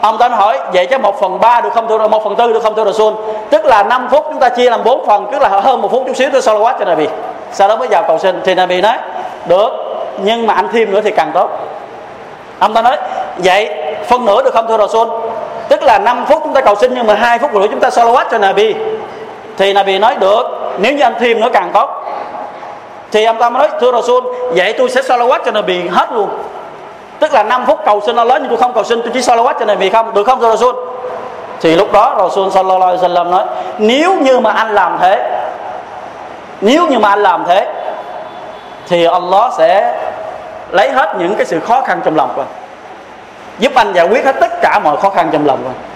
[0.00, 2.62] Ông ta hỏi, vậy chứ một phần ba được không thưa, một phần tư được
[2.62, 3.14] không thưa Rasul?
[3.50, 6.02] Tức là 5 phút chúng ta chia làm 4 phần, tức là hơn một phút
[6.06, 7.06] chút xíu tôi salawat cho Nabi.
[7.52, 8.40] Sau đó mới vào cầu xin.
[8.44, 8.96] Thì Nabi nói,
[9.46, 9.68] được,
[10.22, 11.50] nhưng mà anh thêm nữa thì càng tốt
[12.58, 12.96] ông ta nói,
[13.36, 13.70] vậy
[14.06, 15.08] phân nửa được không, thưa Rasul?
[15.68, 17.88] Tức là 5 phút chúng ta cầu xin nhưng mà hai phút rưỡi chúng ta
[17.88, 18.74] salawat cho Nabi.
[19.56, 20.42] Thì Nabi nói, được,
[20.78, 21.88] nếu như anh thêm nữa càng tốt.
[23.12, 26.28] Thì ông ta mới nói, thưa Rasul, vậy tôi sẽ salawat cho Nabi hết luôn.
[27.18, 29.54] Tức là 5 phút cầu xin Allah nhưng tôi không cầu xin, tôi chỉ salawat
[29.58, 30.14] cho Nabi không?
[30.14, 30.74] Được không, thưa Rasul?
[31.60, 33.44] Thì lúc đó Rasul sallallahu alaihi wasallam nói,
[33.78, 35.40] nếu như mà anh làm thế,
[36.60, 37.66] nếu như mà anh làm thế,
[38.88, 39.97] thì Allah sẽ
[40.70, 42.48] lấy hết những cái sự khó khăn trong lòng của anh.
[43.58, 45.88] Giúp anh giải quyết hết tất cả mọi khó khăn trong lòng của anh.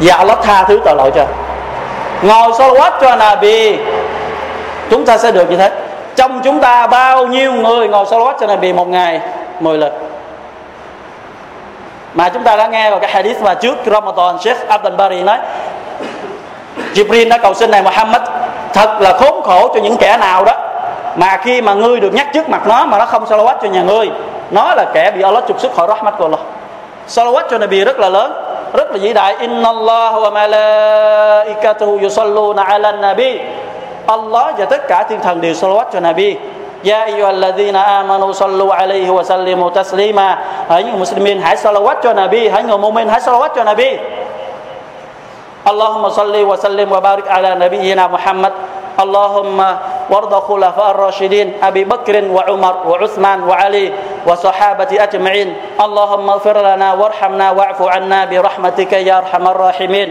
[0.00, 1.26] Và Allah tha thứ tội lỗi cho
[2.22, 3.76] ngồi salawat cho Nabi,
[4.90, 5.70] chúng ta sẽ được như thế.
[6.16, 9.20] Trong chúng ta bao nhiêu người ngồi salawat cho Nabi một ngày?
[9.60, 9.92] 10 lần.
[12.14, 15.38] Mà chúng ta đã nghe vào cái hadith mà trước Ramadan, Sheikh Abdul Bari nói,
[16.94, 18.22] Jibril đã cầu xin này Muhammad
[18.72, 20.52] thật là khốn khổ cho những kẻ nào đó
[21.16, 23.82] mà khi mà ngươi được nhắc trước mặt nó mà nó không salawat cho nhà
[23.82, 24.10] ngươi,
[24.50, 26.40] nó là kẻ bị Allah trục xuất khỏi rahmat của Allah.
[27.08, 28.32] Salawat cho Nabi rất là lớn,
[28.72, 29.36] rất là vĩ đại.
[29.40, 33.40] Inna Allah wa malaikatahu yusalluna ala nabi.
[34.06, 36.36] Allah và tất cả thiên thần đều salawat cho Nabi.
[36.84, 40.38] Ya ayyuhalladhina amanu sallu alayhi wa sallimu taslima.
[40.68, 42.48] Hãy những muslimin, hãy salawat cho Nabi.
[42.48, 43.96] Hãy người mu'min, hãy salawat cho Nabi.
[45.64, 48.52] Allahumma salli wa sallim wa barik ala nabiyyina Muhammad.
[48.96, 49.76] Allahumma
[50.10, 53.92] وارض خلفاء الراشدين أبي بكر وعمر وعثمان وعلي
[54.26, 55.56] وصحابه أجمعين.
[55.80, 60.08] اللهم اغفر لنا وارحمنا واعف عنا برحمتك يا أرحم الراحمين.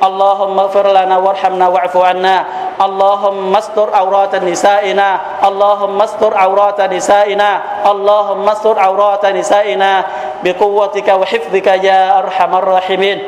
[0.00, 2.36] اللهم اغفر لنا وارحمنا واعف عنا.
[2.80, 5.08] اللهم استر عورات نسائنا.
[5.44, 7.50] اللهم استر عورات نسائنا.
[7.86, 10.04] اللهم استر عورات نسائنا.
[10.44, 13.18] بقوتك وحفظك يا أرحم الراحمين.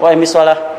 [0.00, 0.77] وامي الصلاة.